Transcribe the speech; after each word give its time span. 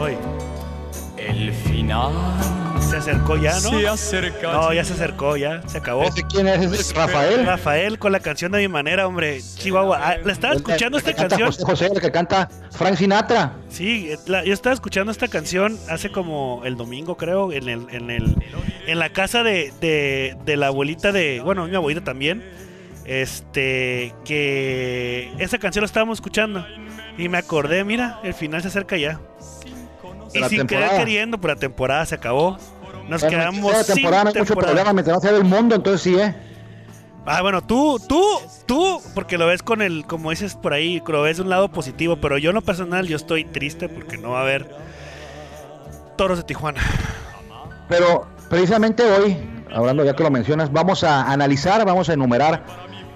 Hoy. 0.00 0.16
El 1.16 1.52
final 1.52 2.12
Se 2.80 2.96
acercó 2.96 3.36
ya, 3.36 3.52
¿no? 3.60 3.78
se 3.78 3.86
acerca. 3.86 4.52
No, 4.52 4.72
ya 4.72 4.82
se 4.84 4.94
acercó, 4.94 5.36
ya. 5.36 5.62
Se 5.68 5.78
acabó. 5.78 6.04
¿Ese 6.04 6.22
quién 6.24 6.48
es? 6.48 6.60
¿Es 6.72 6.94
Rafael? 6.94 7.44
Rafael 7.44 7.98
con 7.98 8.10
la 8.12 8.20
canción 8.20 8.50
de 8.52 8.58
mi 8.58 8.68
manera, 8.68 9.06
hombre. 9.06 9.40
Chihuahua. 9.56 10.00
Ah, 10.02 10.16
¿La 10.24 10.32
estaba 10.32 10.54
escuchando 10.54 10.98
El 10.98 11.04
esta 11.06 11.14
canción? 11.28 11.46
José 11.48 11.62
José, 11.64 11.86
el 11.94 12.00
que 12.00 12.10
canta 12.10 12.48
Frank 12.72 12.96
Sinatra. 12.96 13.52
Sí, 13.68 14.10
la- 14.26 14.42
yo 14.44 14.54
estaba 14.54 14.72
escuchando 14.74 15.12
esta 15.12 15.28
canción 15.28 15.78
hace 15.90 16.10
como 16.10 16.62
el 16.64 16.76
domingo, 16.76 17.16
creo, 17.16 17.52
en 17.52 17.68
el, 17.68 17.86
en 17.90 18.10
el, 18.10 18.34
en 18.86 18.98
la 18.98 19.10
casa 19.10 19.42
de, 19.42 19.72
de, 19.80 20.36
de 20.46 20.56
la 20.56 20.68
abuelita 20.68 21.12
de, 21.12 21.40
bueno, 21.44 21.66
mi 21.66 21.76
abuelita 21.76 22.02
también, 22.04 22.42
este, 23.04 24.14
que 24.24 25.30
esa 25.38 25.58
canción 25.58 25.82
la 25.82 25.86
estábamos 25.86 26.16
escuchando 26.18 26.66
y 27.18 27.28
me 27.28 27.36
acordé, 27.38 27.84
mira, 27.84 28.18
el 28.24 28.32
final 28.34 28.62
se 28.62 28.68
acerca 28.68 28.96
ya. 28.96 29.20
Y 30.32 30.38
La 30.38 30.48
sin 30.48 30.66
querer 30.66 30.90
queriendo, 30.96 31.38
pues 31.38 31.54
la 31.54 31.60
temporada 31.60 32.06
se 32.06 32.14
acabó. 32.14 32.56
Nos 33.08 33.22
Bueno, 33.22 33.36
quedamos 33.38 33.86
sin 33.86 34.02
no 34.02 34.08
hay 34.10 34.24
mucho 34.24 34.34
temporada. 34.44 34.72
problema 34.72 34.92
mientras 34.92 35.16
no 35.16 35.20
sea 35.20 35.32
del 35.32 35.44
mundo, 35.44 35.74
entonces 35.74 36.00
sí, 36.02 36.14
¿eh? 36.18 36.34
Ah, 37.26 37.42
bueno, 37.42 37.62
tú, 37.62 38.00
tú, 38.08 38.22
tú, 38.66 39.00
porque 39.14 39.36
lo 39.38 39.46
ves 39.46 39.62
con 39.62 39.82
el, 39.82 40.04
como 40.06 40.30
dices 40.30 40.54
por 40.54 40.72
ahí, 40.72 41.02
lo 41.06 41.22
ves 41.22 41.36
de 41.36 41.42
un 41.42 41.50
lado 41.50 41.68
positivo, 41.70 42.16
pero 42.20 42.38
yo 42.38 42.50
en 42.50 42.54
lo 42.54 42.62
personal, 42.62 43.06
yo 43.06 43.16
estoy 43.16 43.44
triste 43.44 43.88
porque 43.88 44.16
no 44.16 44.30
va 44.30 44.38
a 44.38 44.42
haber 44.42 44.68
toros 46.16 46.38
de 46.38 46.44
Tijuana. 46.44 46.80
Pero 47.88 48.26
precisamente 48.48 49.02
hoy, 49.02 49.36
hablando 49.72 50.04
ya 50.04 50.14
que 50.14 50.22
lo 50.22 50.30
mencionas, 50.30 50.72
vamos 50.72 51.04
a 51.04 51.30
analizar, 51.30 51.84
vamos 51.84 52.08
a 52.08 52.12
enumerar 52.14 52.64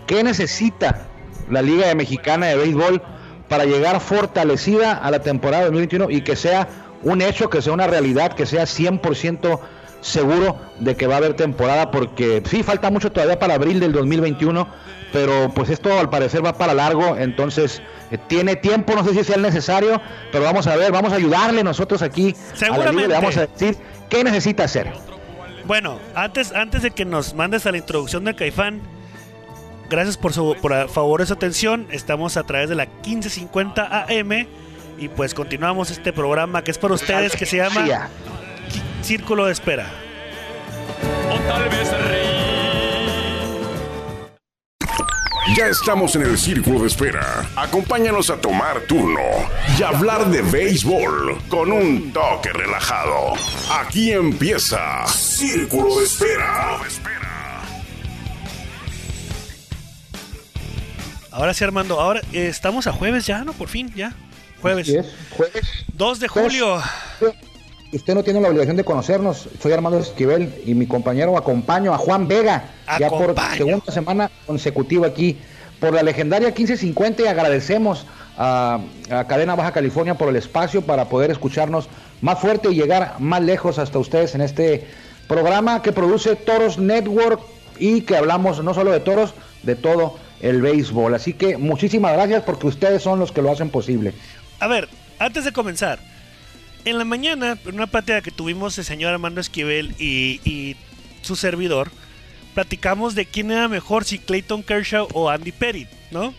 qué 0.07 0.23
necesita 0.23 1.03
la 1.51 1.63
Liga 1.63 1.95
Mexicana 1.95 2.47
de 2.47 2.57
Béisbol 2.57 3.03
para 3.49 3.65
llegar 3.65 4.01
fortalecida 4.01 4.93
a 4.99 5.11
la 5.11 5.21
temporada 5.21 5.65
2021 5.65 6.11
y 6.11 6.23
que 6.23 6.37
sea 6.37 6.69
un 7.03 7.23
hecho, 7.23 7.51
que 7.51 7.63
sea 7.63 7.73
una 7.73 7.87
realidad, 7.87 8.33
que 8.33 8.47
sea 8.47 8.65
100% 8.65 9.61
seguro 10.05 10.59
de 10.81 10.97
que 10.97 11.07
va 11.07 11.15
a 11.15 11.19
haber 11.19 11.35
temporada, 11.35 11.91
porque 11.91 12.43
sí, 12.45 12.63
falta 12.63 12.91
mucho 12.91 13.11
todavía 13.11 13.39
para 13.39 13.55
abril 13.55 13.81
del 13.81 13.93
2021, 13.93 14.69
pero 15.13 15.51
pues 15.55 15.71
esto 15.71 15.99
al 15.99 16.11
parecer 16.11 16.45
va 16.45 16.59
para 16.59 16.75
largo, 16.75 17.17
entonces 17.17 17.83
eh, 18.11 18.19
tiene 18.29 18.57
tiempo, 18.57 18.95
no 18.95 19.03
sé 19.05 19.15
si 19.15 19.25
sea 19.25 19.37
el 19.37 19.43
necesario, 19.43 20.01
pero 20.31 20.45
vamos 20.45 20.67
a 20.67 20.77
ver, 20.77 20.93
vamos 20.93 21.13
a 21.13 21.17
ayudarle 21.17 21.65
nosotros 21.65 22.03
aquí 22.03 22.37
a 22.61 22.77
la 22.77 22.93
le 22.93 23.09
vamos 23.09 23.37
a 23.39 23.47
decir 23.47 23.79
qué 24.11 24.23
necesita 24.23 24.65
hacer. 24.65 24.93
Bueno, 25.67 25.99
antes, 26.15 26.53
antes 26.53 26.83
de 26.83 26.91
que 26.91 27.07
nos 27.07 27.35
mandes 27.35 27.65
a 27.65 27.73
la 27.73 27.79
introducción 27.79 28.25
del 28.25 28.37
Caifán, 28.37 28.83
gracias 29.89 30.19
por 30.19 30.35
su 30.35 30.55
por 30.61 30.89
favor 30.91 31.21
de 31.21 31.27
su 31.27 31.33
atención. 31.33 31.87
Estamos 31.91 32.37
a 32.37 32.43
través 32.43 32.69
de 32.69 32.75
la 32.75 32.85
1550 32.85 34.05
AM 34.05 34.47
y 35.05 35.09
pues 35.09 35.35
continuamos 35.35 35.91
este 35.91 36.13
programa 36.13 36.65
que 36.65 36.71
es 36.71 36.79
para 36.79 36.95
ustedes 36.95 37.37
que 37.37 37.45
se 37.45 37.59
llama. 37.59 38.09
Círculo 39.03 39.45
de 39.47 39.53
Espera. 39.53 39.87
O 41.31 41.39
tal 41.41 41.69
vez. 41.69 41.91
Ya 45.57 45.67
estamos 45.67 46.17
en 46.17 46.23
el 46.23 46.39
círculo 46.39 46.81
de 46.81 46.87
espera. 46.87 47.47
Acompáñanos 47.55 48.31
a 48.31 48.41
tomar 48.41 48.81
turno 48.89 49.21
y 49.79 49.83
hablar 49.83 50.27
de 50.31 50.43
béisbol 50.43 51.39
con 51.49 51.71
un 51.71 52.13
toque 52.13 52.51
relajado. 52.51 53.35
Aquí 53.71 54.11
empieza 54.11 55.07
Círculo 55.07 55.99
de 55.99 56.05
Espera. 56.07 56.79
Ahora 61.31 61.53
sí, 61.53 61.63
Armando, 61.63 62.01
ahora 62.01 62.21
eh, 62.33 62.47
estamos 62.47 62.87
a 62.87 62.93
jueves 62.93 63.27
ya, 63.27 63.45
¿no? 63.45 63.53
Por 63.53 63.69
fin, 63.69 63.93
ya. 63.95 64.15
Jueves. 64.65 64.89
Así 64.89 64.97
es, 64.97 65.07
jueves. 65.37 65.67
2 65.93 66.21
de 66.21 66.29
julio. 66.29 66.83
Usted 67.93 68.15
no 68.15 68.25
tiene 68.25 68.41
la 68.41 68.49
obligación 68.49 68.77
de 68.79 68.85
conocernos. 68.85 69.47
Soy 69.61 69.73
Armando 69.73 69.99
Esquivel 69.99 70.55
y 70.65 70.73
mi 70.75 70.87
compañero 70.87 71.37
acompaño 71.37 71.93
a 71.93 71.99
Juan 71.99 72.27
Vega. 72.27 72.71
Ya 72.99 73.11
por 73.11 73.35
segunda 73.59 73.93
semana 73.93 74.31
consecutiva 74.47 75.07
aquí 75.07 75.37
por 75.81 75.93
la 75.93 76.03
legendaria 76.03 76.49
1550 76.49 77.25
y 77.25 77.27
agradecemos 77.27 78.07
a, 78.39 78.81
a 79.11 79.27
Cadena 79.27 79.55
Baja 79.55 79.73
California 79.73 80.15
por 80.15 80.31
el 80.31 80.37
espacio 80.37 80.81
para 80.81 81.11
poder 81.11 81.31
escucharnos 81.31 81.91
más 82.23 82.39
fuerte 82.39 82.71
y 82.71 82.75
llegar 82.75 83.17
más 83.19 83.43
lejos 83.43 83.79
hasta 83.79 83.99
ustedes 83.99 84.35
en 84.35 84.41
este 84.41 84.87
programa 85.29 85.83
que 85.83 85.93
produce 85.93 86.37
Toros 86.37 86.79
Network 86.79 87.43
y 87.79 88.01
que 88.01 88.17
hablamos 88.17 88.65
no 88.65 88.73
solo 88.73 88.93
de 88.93 89.01
toros, 89.01 89.35
de 89.63 89.77
todo 89.77 90.17
el 90.41 90.63
béisbol. 90.63 91.15
Así 91.15 91.35
que 91.35 91.59
muchísimas 91.59 92.15
gracias 92.15 92.43
porque 92.45 92.67
ustedes 92.67 93.03
son 93.03 93.19
los 93.19 93.31
que 93.31 93.43
lo 93.43 93.51
hacen 93.51 93.71
posible. 93.71 94.15
A 94.65 94.67
ver, 94.67 94.89
antes 95.19 95.45
de 95.45 95.53
comenzar, 95.53 95.99
en 96.87 96.97
la 96.97 97.05
mañana, 97.05 97.59
en 97.67 97.75
una 97.75 97.87
plática 97.87 98.23
que 98.23 98.31
tuvimos 98.31 98.79
el 98.79 98.87
señor 98.87 99.13
Armando 99.13 99.39
Esquivel 99.43 99.95
y, 99.99 100.41
y 100.43 100.75
su 101.21 101.37
servidor, 101.37 101.91
platicamos 102.55 103.15
de 103.15 103.27
quién 103.27 103.51
era 103.51 103.69
mejor, 103.69 104.07
si 104.07 104.19
Clayton 104.19 104.63
Kershaw 104.63 105.09
o 105.13 105.29
Andy 105.29 105.53
Pettit, 105.53 105.89
¿no? 106.11 106.33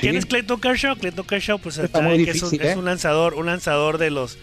¿Quién 0.00 0.12
Sí. 0.14 0.18
es 0.20 0.24
Clayton 0.24 0.58
Kershaw? 0.58 0.96
Clayton 0.96 1.26
Kershaw, 1.26 1.58
pues 1.58 1.76
Está 1.76 2.00
que 2.00 2.06
es 2.30 2.42
un, 2.42 2.50
difícil, 2.50 2.62
es 2.62 2.72
¿eh? 2.74 2.78
un 2.78 2.86
lanzador, 2.86 3.34
un 3.34 3.44
lanzador 3.44 3.98
de 3.98 4.10
los 4.10 4.38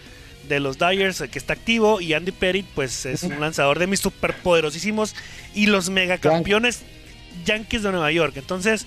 de 0.47 0.59
los 0.59 0.77
Dyers 0.77 1.23
que 1.31 1.39
está 1.39 1.53
activo 1.53 2.01
y 2.01 2.13
Andy 2.13 2.33
Pettit, 2.33 2.67
pues 2.75 3.07
es 3.07 3.23
un 3.23 3.39
lanzador 3.39 3.79
de 3.79 3.87
mis 3.87 3.99
superpoderosísimos 4.01 5.15
y 5.55 5.65
los 5.65 5.89
megacampeones 5.89 6.81
Yankees 7.45 7.81
de 7.81 7.91
Nueva 7.91 8.11
York. 8.11 8.33
Entonces, 8.37 8.85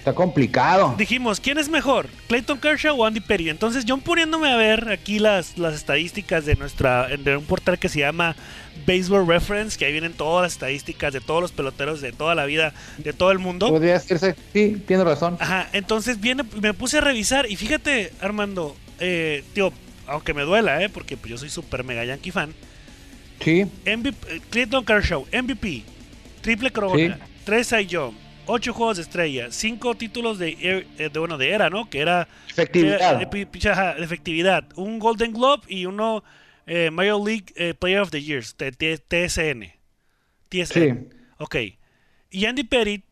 Está 0.00 0.14
complicado. 0.14 0.94
dijimos, 0.96 1.40
¿quién 1.40 1.58
es 1.58 1.68
mejor? 1.68 2.08
¿Clayton 2.26 2.58
Kershaw 2.58 2.98
o 2.98 3.04
Andy 3.04 3.20
Perry? 3.20 3.50
Entonces, 3.50 3.84
yo 3.84 3.98
poniéndome 3.98 4.50
a 4.50 4.56
ver 4.56 4.88
aquí 4.88 5.18
las, 5.18 5.58
las 5.58 5.74
estadísticas 5.74 6.46
de 6.46 6.56
nuestra 6.56 7.06
de 7.08 7.36
un 7.36 7.44
portal 7.44 7.78
que 7.78 7.90
se 7.90 7.98
llama 7.98 8.34
Baseball 8.86 9.26
Reference, 9.28 9.78
que 9.78 9.84
ahí 9.84 9.92
vienen 9.92 10.14
todas 10.14 10.42
las 10.44 10.52
estadísticas 10.52 11.12
de 11.12 11.20
todos 11.20 11.42
los 11.42 11.52
peloteros 11.52 12.00
de 12.00 12.12
toda 12.12 12.34
la 12.34 12.46
vida, 12.46 12.72
de 12.96 13.12
todo 13.12 13.30
el 13.30 13.38
mundo. 13.38 13.68
Podría 13.68 13.96
hacerse. 13.96 14.36
Sí, 14.54 14.82
tiene 14.86 15.04
razón. 15.04 15.36
Ajá, 15.38 15.68
entonces 15.74 16.18
viene, 16.18 16.44
me 16.62 16.72
puse 16.72 16.96
a 16.96 17.02
revisar 17.02 17.50
y 17.50 17.56
fíjate, 17.56 18.10
Armando, 18.22 18.74
eh, 19.00 19.44
tío, 19.52 19.70
aunque 20.06 20.32
me 20.32 20.42
duela, 20.42 20.82
eh, 20.82 20.88
porque 20.88 21.18
yo 21.26 21.36
soy 21.36 21.50
super 21.50 21.84
mega 21.84 22.06
Yankee 22.06 22.30
fan. 22.30 22.54
Sí. 23.44 23.66
MVP, 23.84 24.34
eh, 24.36 24.40
Clayton 24.48 24.84
Kershaw, 24.84 25.26
MVP, 25.30 25.82
triple 26.40 26.70
corona, 26.70 27.16
Sí. 27.16 27.22
3 27.44 27.66
Cy 27.66 27.86
8 28.50 28.72
juegos 28.74 28.96
de 28.96 29.02
estrella, 29.04 29.48
5 29.50 29.94
títulos 29.94 30.38
de, 30.38 30.56
er- 30.58 30.86
eh, 30.98 31.08
de, 31.12 31.18
bueno, 31.18 31.38
de 31.38 31.50
era, 31.50 31.70
¿no? 31.70 31.88
Que 31.88 32.00
era 32.00 32.28
Efectividad. 32.50 33.22
eh, 33.22 33.94
efectividad, 34.02 34.64
un 34.76 34.98
Golden 34.98 35.32
Globe 35.32 35.62
y 35.68 35.86
uno 35.86 36.22
eh, 36.66 36.90
Major 36.90 37.20
League 37.26 37.46
eh, 37.56 37.74
Player 37.74 38.00
of 38.00 38.10
the 38.10 38.22
Years, 38.22 38.54
TSN. 38.56 39.72
TSN. 40.48 40.72
Sí. 40.72 41.16
Ok. 41.38 41.56
Y 42.30 42.44
Andy 42.46 42.64
Pettit, 42.64 43.04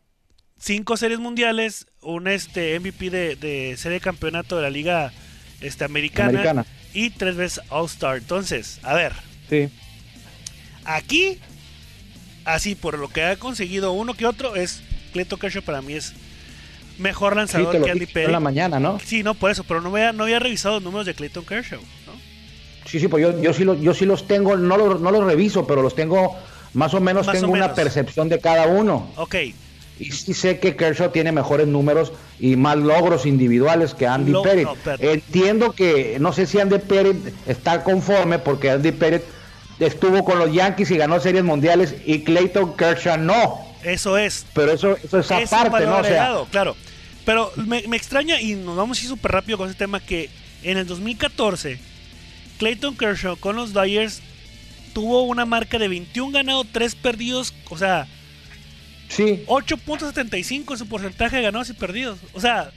5 0.59 0.97
series 0.97 1.19
mundiales, 1.19 1.87
un 2.01 2.27
este 2.27 2.79
MVP 2.79 3.09
de, 3.09 3.35
de 3.35 3.75
serie 3.77 3.95
de 3.99 4.01
campeonato 4.01 4.55
de 4.57 4.61
la 4.61 4.69
liga 4.69 5.11
este, 5.61 5.83
americana, 5.85 6.29
Americana. 6.29 6.65
y 6.93 7.09
tres 7.11 7.35
veces 7.35 7.61
All-Star. 7.69 8.17
Entonces, 8.17 8.79
a 8.83 8.93
ver, 8.93 9.13
Sí. 9.49 9.69
Aquí, 10.85 11.37
así 12.45 12.75
por 12.75 12.97
lo 12.97 13.09
que 13.09 13.23
ha 13.23 13.35
conseguido 13.37 13.91
uno 13.91 14.13
que 14.13 14.25
otro, 14.25 14.55
es 14.55 14.81
Clayton 15.09 15.39
Kershaw 15.39 15.61
para 15.63 15.81
mí 15.81 15.93
es 15.93 16.13
mejor 16.97 17.35
lanzador 17.35 17.81
que 17.83 17.91
Andy 17.91 18.05
Perry. 18.05 18.31
la 18.31 18.39
mañana, 18.39 18.79
¿no? 18.79 18.99
Sí, 19.03 19.23
no, 19.23 19.33
por 19.33 19.51
eso, 19.51 19.63
pero 19.63 19.81
no 19.81 19.89
había, 19.89 20.11
no 20.13 20.23
había 20.23 20.39
revisado 20.39 20.75
los 20.75 20.83
números 20.83 21.05
de 21.05 21.13
Clayton 21.13 21.45
Kershaw, 21.45 21.79
¿no? 21.79 22.11
Sí, 22.85 22.99
sí, 22.99 23.07
pues 23.07 23.21
yo, 23.21 23.41
yo, 23.41 23.53
sí, 23.53 23.63
lo- 23.63 23.75
yo 23.79 23.93
sí 23.93 24.05
los 24.05 24.27
tengo, 24.27 24.57
no 24.57 24.75
los, 24.77 24.99
no 24.99 25.11
los 25.11 25.23
reviso, 25.23 25.65
pero 25.67 25.81
los 25.81 25.95
tengo, 25.95 26.35
más 26.73 26.93
o 26.93 26.99
menos 26.99 27.27
Más 27.27 27.35
tengo 27.39 27.51
o 27.51 27.55
una 27.55 27.73
percepción 27.73 28.29
de 28.29 28.39
cada 28.39 28.67
uno. 28.67 29.11
Ok, 29.15 29.35
Y 29.99 30.11
sí 30.11 30.33
sé 30.33 30.59
que 30.59 30.75
Kershaw 30.75 31.11
tiene 31.11 31.31
mejores 31.31 31.67
números 31.67 32.13
y 32.39 32.55
más 32.55 32.77
logros 32.77 33.25
individuales 33.25 33.93
que 33.93 34.07
Andy 34.07 34.31
Lo- 34.31 34.41
Pettit. 34.43 34.65
no. 34.65 34.75
Entiendo 34.99 35.71
que, 35.73 36.17
no 36.19 36.31
sé 36.33 36.45
si 36.45 36.57
Andy 36.59 36.79
Pettit 36.79 37.17
está 37.47 37.83
conforme 37.83 38.39
porque 38.39 38.69
Andy 38.71 38.91
Pettit 38.93 39.23
estuvo 39.79 40.23
con 40.25 40.39
los 40.39 40.51
Yankees 40.53 40.89
y 40.91 40.97
ganó 40.97 41.19
series 41.19 41.43
mundiales 41.43 41.95
y 42.05 42.23
Clayton 42.23 42.75
Kershaw 42.75 43.17
no. 43.17 43.59
Eso 43.83 44.17
es. 44.17 44.45
Pero 44.53 44.71
eso, 44.71 44.97
eso 44.97 45.19
es 45.19 45.31
Es 45.31 45.53
aparte, 45.53 45.85
¿no? 45.85 45.97
O 45.97 46.03
sea, 46.03 46.35
claro. 46.51 46.75
Pero 47.25 47.51
me, 47.55 47.83
me 47.87 47.97
extraña, 47.97 48.41
y 48.41 48.55
nos 48.55 48.75
vamos 48.75 48.99
a 48.99 49.01
ir 49.01 49.07
súper 49.07 49.31
rápido 49.31 49.57
con 49.57 49.69
ese 49.69 49.77
tema, 49.77 49.99
que 49.99 50.29
en 50.63 50.77
el 50.77 50.87
2014, 50.87 51.79
Clayton 52.57 52.97
Kershaw 52.97 53.37
con 53.37 53.55
los 53.55 53.73
Dyers 53.73 54.21
tuvo 54.93 55.23
una 55.23 55.45
marca 55.45 55.77
de 55.77 55.87
21 55.87 56.31
ganados, 56.31 56.67
3 56.71 56.95
perdidos, 56.95 57.53
o 57.69 57.77
sea, 57.77 58.07
sí. 59.09 59.43
8.75 59.47 60.71
en 60.71 60.77
su 60.77 60.87
porcentaje 60.87 61.37
de 61.37 61.43
ganados 61.43 61.69
y 61.69 61.73
perdidos. 61.73 62.19
O 62.33 62.41
sea, 62.41 62.71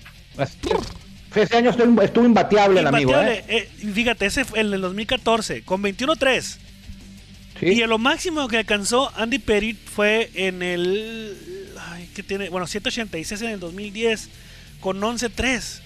Ese 1.34 1.56
año 1.56 1.70
estuvo, 1.70 2.02
estuvo 2.02 2.24
imbateable 2.26 2.80
el 2.80 2.86
amigo. 2.86 3.14
¿eh? 3.16 3.44
Eh, 3.48 3.68
fíjate, 3.94 4.26
ese 4.26 4.44
fue 4.44 4.60
el 4.60 4.70
del 4.70 4.82
2014, 4.82 5.64
con 5.64 5.82
21-3. 5.82 6.58
Sí. 7.62 7.68
Y 7.68 7.86
lo 7.86 7.98
máximo 7.98 8.48
que 8.48 8.58
alcanzó 8.58 9.10
Andy 9.16 9.38
Pettit 9.38 9.78
fue 9.88 10.30
en 10.34 10.62
el. 10.62 11.36
Ay, 11.90 12.10
¿qué 12.14 12.22
tiene? 12.22 12.48
Bueno, 12.48 12.66
186 12.66 13.40
en 13.42 13.50
el 13.50 13.60
2010, 13.60 14.28
con 14.80 15.00
11-3. 15.00 15.80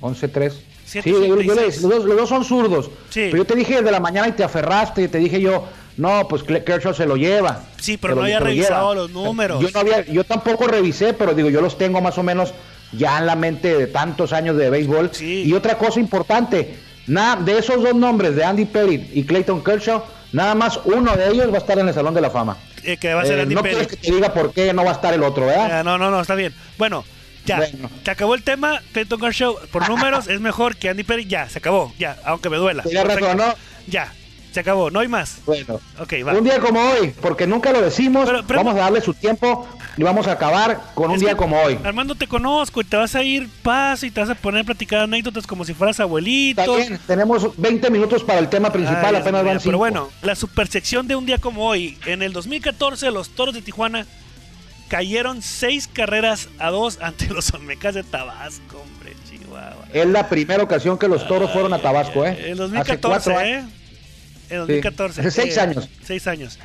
11-3. 0.00 0.52
Sí, 0.86 1.00
yo- 1.04 1.24
yo 1.24 1.36
le- 1.36 1.42
166. 1.44 1.82
los, 1.82 1.90
dos, 1.90 2.04
los 2.04 2.16
dos 2.16 2.28
son 2.28 2.44
zurdos. 2.44 2.86
Sí. 3.10 3.22
Pero 3.30 3.38
yo 3.38 3.44
te 3.44 3.54
dije 3.56 3.82
de 3.82 3.90
la 3.90 4.00
mañana 4.00 4.28
y 4.28 4.32
te 4.32 4.42
aferraste 4.44 5.02
y 5.02 5.08
te 5.08 5.18
dije 5.18 5.40
yo, 5.40 5.68
no, 5.96 6.26
pues 6.28 6.42
Kershaw 6.42 6.94
se 6.94 7.06
lo 7.06 7.16
lleva. 7.16 7.64
Sí, 7.80 7.96
pero 7.96 8.14
no 8.14 8.20
lo- 8.20 8.24
había 8.24 8.40
lo 8.40 8.46
revisado 8.46 8.94
los 8.94 9.10
números. 9.10 9.60
Yo, 9.62 9.70
no 9.72 9.80
había, 9.80 10.04
yo 10.06 10.24
tampoco 10.24 10.66
revisé, 10.66 11.12
pero 11.14 11.34
digo, 11.34 11.50
yo 11.50 11.60
los 11.60 11.76
tengo 11.78 12.00
más 12.00 12.16
o 12.18 12.22
menos 12.22 12.54
ya 12.92 13.18
en 13.18 13.26
la 13.26 13.36
mente 13.36 13.76
de 13.76 13.86
tantos 13.86 14.32
años 14.32 14.56
de 14.56 14.70
béisbol. 14.70 15.10
Sí. 15.12 15.42
Y 15.46 15.52
otra 15.52 15.78
cosa 15.78 16.00
importante, 16.00 16.76
nada, 17.06 17.36
de 17.42 17.58
esos 17.58 17.82
dos 17.82 17.94
nombres, 17.94 18.34
de 18.34 18.44
Andy 18.44 18.64
Perry 18.64 19.10
y 19.14 19.22
Clayton 19.24 19.62
Kershaw, 19.62 20.02
nada 20.32 20.54
más 20.54 20.80
uno 20.84 21.16
de 21.16 21.28
ellos 21.28 21.48
va 21.50 21.54
a 21.56 21.58
estar 21.58 21.78
en 21.78 21.88
el 21.88 21.94
Salón 21.94 22.14
de 22.14 22.20
la 22.20 22.30
Fama. 22.30 22.56
Eh, 22.82 22.96
que 22.96 23.12
va 23.14 23.22
a 23.22 23.24
ser 23.26 23.38
Eh, 23.38 23.42
Andy 23.42 23.54
no 23.54 23.62
quieres 23.62 23.86
que 23.88 23.96
te 23.96 24.10
diga 24.12 24.32
por 24.32 24.52
qué 24.52 24.72
no 24.72 24.84
va 24.84 24.90
a 24.90 24.94
estar 24.94 25.12
el 25.12 25.22
otro, 25.22 25.46
¿verdad? 25.46 25.84
No, 25.84 25.98
no, 25.98 26.10
no, 26.10 26.20
está 26.20 26.34
bien. 26.34 26.54
Bueno, 26.78 27.04
ya, 27.44 27.56
Bueno. 27.58 27.90
se 28.04 28.10
acabó 28.10 28.34
el 28.34 28.42
tema. 28.42 28.80
Clayton 28.92 29.20
Kershaw, 29.20 29.56
por 29.70 29.88
números, 29.88 30.26
es 30.28 30.40
mejor 30.40 30.76
que 30.76 30.88
Andy 30.88 31.02
Perry. 31.04 31.26
Ya, 31.26 31.48
se 31.48 31.58
acabó, 31.58 31.92
ya, 31.98 32.16
aunque 32.24 32.48
me 32.50 32.56
duela. 32.56 32.82
Razón. 33.04 33.36
¿no? 33.36 33.54
Ya, 33.86 34.12
se 34.52 34.60
acabó, 34.60 34.90
no 34.90 35.00
hay 35.00 35.08
más. 35.08 35.38
Bueno. 35.46 35.80
Ok, 35.98 36.14
va. 36.26 36.32
Un 36.34 36.44
día 36.44 36.58
como 36.60 36.80
hoy, 36.80 37.12
porque 37.20 37.46
nunca 37.46 37.72
lo 37.72 37.80
decimos, 37.80 38.24
Pero- 38.26 38.44
pero- 38.46 38.60
vamos 38.64 38.74
a 38.74 38.84
darle 38.84 39.00
su 39.00 39.14
tiempo 39.14 39.68
y 39.96 40.02
vamos 40.02 40.26
a 40.26 40.32
acabar 40.32 40.80
con 40.94 41.10
un 41.10 41.18
día 41.18 41.36
como 41.36 41.60
hoy. 41.60 41.78
Armando, 41.84 42.14
te 42.14 42.26
conozco 42.26 42.80
y 42.80 42.84
te 42.84 42.96
vas 42.96 43.14
a 43.14 43.22
ir 43.22 43.48
paso 43.62 44.06
y 44.06 44.10
te 44.10 44.20
vas 44.20 44.30
a 44.30 44.34
poner 44.34 44.62
a 44.62 44.64
platicar 44.64 45.00
anécdotas 45.00 45.46
como 45.46 45.64
si 45.64 45.74
fueras 45.74 46.00
abuelito. 46.00 46.60
Está 46.60 46.88
bien, 46.88 47.00
tenemos 47.06 47.56
20 47.56 47.90
minutos 47.90 48.22
para 48.24 48.38
el 48.38 48.48
tema 48.48 48.70
principal, 48.72 49.14
Ay, 49.14 49.20
apenas 49.20 49.42
van 49.44 49.52
mío, 49.54 49.60
5. 49.60 49.64
Pero 49.64 49.78
bueno, 49.78 50.08
la 50.22 50.34
supersección 50.34 51.06
de 51.08 51.16
un 51.16 51.26
día 51.26 51.38
como 51.38 51.66
hoy. 51.66 51.98
En 52.06 52.22
el 52.22 52.32
2014, 52.32 53.10
los 53.10 53.30
toros 53.30 53.54
de 53.54 53.62
Tijuana 53.62 54.06
cayeron 54.88 55.42
seis 55.42 55.88
carreras 55.92 56.48
a 56.58 56.70
dos 56.70 56.98
ante 57.00 57.26
los 57.28 57.52
Olmecas 57.54 57.94
de 57.94 58.02
Tabasco, 58.02 58.82
hombre, 58.82 59.14
Chihuahua. 59.28 59.86
Es 59.92 60.06
la 60.06 60.28
primera 60.28 60.62
ocasión 60.62 60.98
que 60.98 61.06
los 61.08 61.26
toros 61.28 61.50
fueron 61.52 61.72
a 61.72 61.78
Tabasco, 61.80 62.24
¿eh? 62.24 62.30
En 62.46 62.52
Hace 62.52 62.54
2014, 62.56 63.30
cuatro 63.30 63.40
¿eh? 63.40 63.64
En 64.50 64.58
2014. 64.58 65.20
hace 65.20 65.30
seis 65.42 65.56
eh, 65.56 65.60
años. 65.60 65.88
Seis 66.04 66.26
años. 66.26 66.58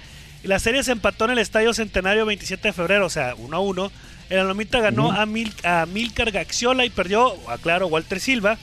Y 0.44 0.48
la 0.48 0.60
serie 0.60 0.84
se 0.84 0.92
empató 0.92 1.26
en 1.26 1.32
el 1.32 1.40
Estadio 1.40 1.74
Centenario 1.74 2.26
27 2.26 2.68
de 2.68 2.74
febrero, 2.74 3.06
o 3.06 3.10
sea, 3.10 3.36
1 3.36 3.56
a 3.56 3.60
1. 3.60 3.92
El 4.30 4.40
Alomita 4.40 4.80
ganó 4.80 5.12
a, 5.12 5.26
Mil, 5.26 5.54
a 5.64 5.86
Milcar 5.86 6.32
Gaxiola 6.32 6.86
y 6.86 6.90
perdió, 6.90 7.36
aclaro, 7.50 7.88
Walter 7.88 8.20
Silva. 8.20 8.58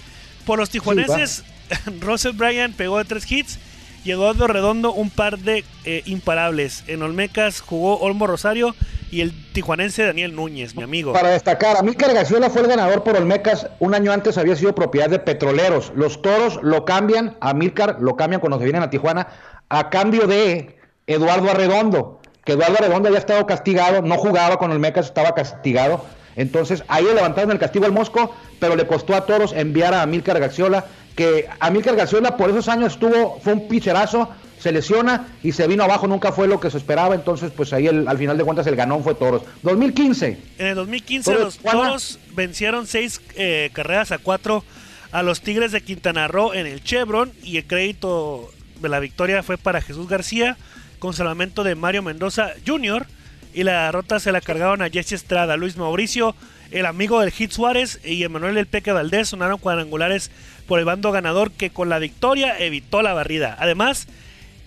Por 0.44 0.58
los 0.58 0.70
tijuanenses, 0.70 1.44
Russell 2.00 2.32
Bryan 2.32 2.72
pegó 2.72 2.98
de 2.98 3.04
tres 3.04 3.30
hits 3.30 3.58
y 4.04 4.10
Eduardo 4.10 4.46
Redondo 4.46 4.92
un 4.92 5.10
par 5.10 5.38
de 5.38 5.64
eh, 5.84 6.02
imparables. 6.06 6.84
En 6.86 7.02
Olmecas 7.02 7.60
jugó 7.60 7.98
Olmo 7.98 8.26
Rosario 8.26 8.74
y 9.10 9.20
el 9.20 9.32
tijuanense 9.52 10.04
Daniel 10.04 10.34
Núñez, 10.34 10.74
mi 10.74 10.82
amigo. 10.82 11.12
Para 11.12 11.28
destacar, 11.30 11.76
Amílcar 11.76 12.14
Gaxiola 12.14 12.50
fue 12.50 12.62
el 12.62 12.68
ganador 12.68 13.04
por 13.04 13.16
Olmecas. 13.16 13.68
Un 13.78 13.94
año 13.94 14.10
antes 14.10 14.38
había 14.38 14.56
sido 14.56 14.74
propiedad 14.74 15.10
de 15.10 15.18
petroleros. 15.18 15.92
Los 15.94 16.22
toros 16.22 16.58
lo 16.62 16.84
cambian, 16.84 17.36
a 17.40 17.50
Amílcar 17.50 17.98
lo 18.00 18.16
cambian 18.16 18.40
cuando 18.40 18.58
se 18.58 18.64
vienen 18.64 18.82
a 18.82 18.90
Tijuana, 18.90 19.28
a 19.68 19.90
cambio 19.90 20.26
de 20.26 20.76
Eduardo 21.06 21.50
Arredondo. 21.50 22.20
Que 22.44 22.52
Eduardo 22.52 22.78
Arredondo 22.78 23.08
había 23.08 23.20
estado 23.20 23.46
castigado, 23.46 24.02
no 24.02 24.16
jugaba 24.16 24.58
con 24.58 24.70
Olmecas, 24.70 25.06
estaba 25.06 25.34
castigado. 25.34 26.04
Entonces 26.34 26.82
ahí 26.88 27.04
le 27.04 27.14
levantaron 27.14 27.50
el 27.50 27.58
castigo 27.58 27.84
al 27.84 27.92
Mosco, 27.92 28.34
pero 28.58 28.76
le 28.76 28.86
costó 28.86 29.14
a 29.14 29.26
toros 29.26 29.52
enviar 29.52 29.92
a 29.94 30.02
Amílcar 30.02 30.40
Gaxiola. 30.40 30.86
Que 31.16 31.46
Amílcar 31.60 31.96
Gaxiola 31.96 32.36
por 32.36 32.50
esos 32.50 32.68
años 32.68 32.94
estuvo, 32.94 33.38
fue 33.40 33.52
un 33.52 33.68
picherazo, 33.68 34.30
se 34.58 34.72
lesiona 34.72 35.26
y 35.42 35.52
se 35.52 35.66
vino 35.66 35.82
abajo, 35.84 36.06
nunca 36.06 36.32
fue 36.32 36.46
lo 36.48 36.60
que 36.60 36.70
se 36.70 36.78
esperaba. 36.78 37.14
Entonces, 37.14 37.50
pues 37.54 37.72
ahí 37.72 37.86
el- 37.88 38.06
al 38.08 38.16
final 38.18 38.38
de 38.38 38.44
cuentas 38.44 38.66
el 38.66 38.76
ganón 38.76 39.02
fue 39.02 39.14
toros. 39.14 39.42
2015. 39.62 40.38
En 40.58 40.66
el 40.68 40.74
2015 40.76 41.32
Toros 41.32 41.58
los. 41.62 41.72
Toros 41.72 42.18
vencieron 42.34 42.86
seis 42.86 43.20
eh, 43.34 43.70
carreras 43.72 44.12
a 44.12 44.18
cuatro 44.18 44.64
a 45.10 45.22
los 45.22 45.42
Tigres 45.42 45.72
de 45.72 45.82
Quintana 45.82 46.28
Roo 46.28 46.54
en 46.54 46.66
el 46.66 46.82
Chevron 46.82 47.32
y 47.42 47.58
el 47.58 47.66
crédito 47.66 48.50
de 48.80 48.88
la 48.88 48.98
victoria 49.00 49.42
fue 49.42 49.58
para 49.58 49.80
Jesús 49.82 50.08
García 50.08 50.56
con 50.98 51.12
salvamento 51.12 51.64
de 51.64 51.74
Mario 51.74 52.02
Mendoza 52.02 52.52
Jr. 52.66 53.06
y 53.52 53.64
la 53.64 53.86
derrota 53.86 54.20
se 54.20 54.32
la 54.32 54.40
cargaron 54.40 54.80
a 54.80 54.88
Jesse 54.88 55.12
Estrada, 55.12 55.56
Luis 55.56 55.76
Mauricio, 55.76 56.34
el 56.70 56.86
amigo 56.86 57.20
del 57.20 57.30
Hit 57.32 57.50
Suárez 57.50 58.00
y 58.04 58.22
Emanuel 58.22 58.56
El 58.56 58.66
Peque 58.66 58.92
Valdés 58.92 59.28
sonaron 59.28 59.58
cuadrangulares 59.58 60.30
por 60.66 60.78
el 60.78 60.84
bando 60.84 61.12
ganador 61.12 61.50
que 61.50 61.70
con 61.70 61.88
la 61.88 61.98
victoria 61.98 62.58
evitó 62.58 63.02
la 63.02 63.12
barrida. 63.14 63.56
Además, 63.58 64.06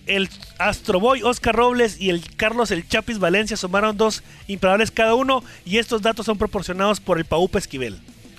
el 0.06 0.28
Astroboy 0.58 1.22
Oscar 1.24 1.56
Robles 1.56 2.00
y 2.00 2.10
el 2.10 2.22
Carlos 2.36 2.70
El 2.70 2.86
Chapis 2.88 3.18
Valencia 3.18 3.56
sumaron 3.56 3.96
dos 3.96 4.22
imparables 4.46 4.90
cada 4.92 5.14
uno 5.14 5.42
y 5.64 5.78
estos 5.78 6.02
datos 6.02 6.26
son 6.26 6.38
proporcionados 6.38 7.00
por 7.00 7.18
el 7.18 7.24
Paupe 7.24 7.58
Esquivel. 7.58 7.98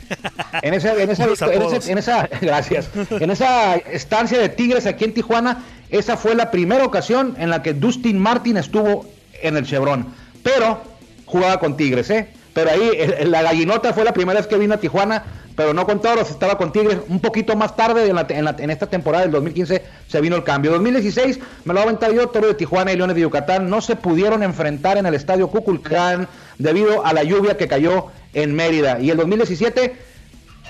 En 0.61 0.73
esa, 0.73 0.93
en 0.95 1.09
esa, 1.09 1.25
en 1.25 1.31
esa- 1.33 1.91
en 1.91 1.97
esa- 1.97 2.29
gracias. 2.41 2.89
En 3.11 3.29
esa 3.29 3.75
estancia 3.75 4.39
de 4.39 4.47
Tigres 4.47 4.85
aquí 4.85 5.03
en 5.03 5.13
Tijuana, 5.13 5.63
esa 5.89 6.15
fue 6.15 6.33
la 6.35 6.49
primera 6.51 6.85
ocasión 6.85 7.35
en 7.37 7.49
la 7.49 7.61
que 7.61 7.73
Dustin 7.73 8.17
Martin 8.17 8.55
estuvo 8.55 9.05
en 9.41 9.57
el 9.57 9.65
Chevron. 9.65 10.07
Pero 10.43 10.81
jugaba 11.25 11.59
con 11.59 11.75
Tigres, 11.75 12.09
¿eh? 12.09 12.29
Pero 12.53 12.71
ahí 12.71 12.89
la 13.25 13.41
gallinota 13.41 13.91
fue 13.93 14.05
la 14.05 14.13
primera 14.13 14.39
vez 14.39 14.47
que 14.47 14.57
vino 14.57 14.73
a 14.73 14.77
Tijuana, 14.77 15.23
pero 15.57 15.73
no 15.73 15.87
con 15.87 15.99
toros, 15.99 16.29
estaba 16.29 16.55
con 16.55 16.71
Tigres. 16.71 16.99
Un 17.09 17.19
poquito 17.19 17.55
más 17.55 17.75
tarde, 17.75 18.07
en, 18.07 18.69
esta 18.69 18.85
temporada 18.85 19.23
del 19.23 19.31
2015, 19.31 19.83
se 20.07 20.21
vino 20.21 20.35
el 20.35 20.43
cambio. 20.43 20.71
2016, 20.71 21.39
me 21.65 21.73
lo 21.73 21.79
va 21.79 21.81
a 21.81 21.83
aventar 21.85 22.13
yo, 22.13 22.29
Toro 22.29 22.49
de 22.49 22.53
Tijuana 22.53 22.93
y 22.93 22.95
Leones 22.95 23.15
de 23.15 23.23
Yucatán 23.23 23.67
no 23.67 23.81
se 23.81 23.95
pudieron 23.95 24.43
enfrentar 24.43 24.99
en 24.99 25.07
el 25.07 25.15
estadio 25.15 25.47
Cuculcán 25.47 26.27
debido 26.59 27.03
a 27.03 27.11
la 27.11 27.23
lluvia 27.23 27.57
que 27.57 27.67
cayó 27.67 28.05
en 28.35 28.53
Mérida. 28.53 28.99
Y 28.99 29.09
el 29.09 29.17
2017 29.17 29.95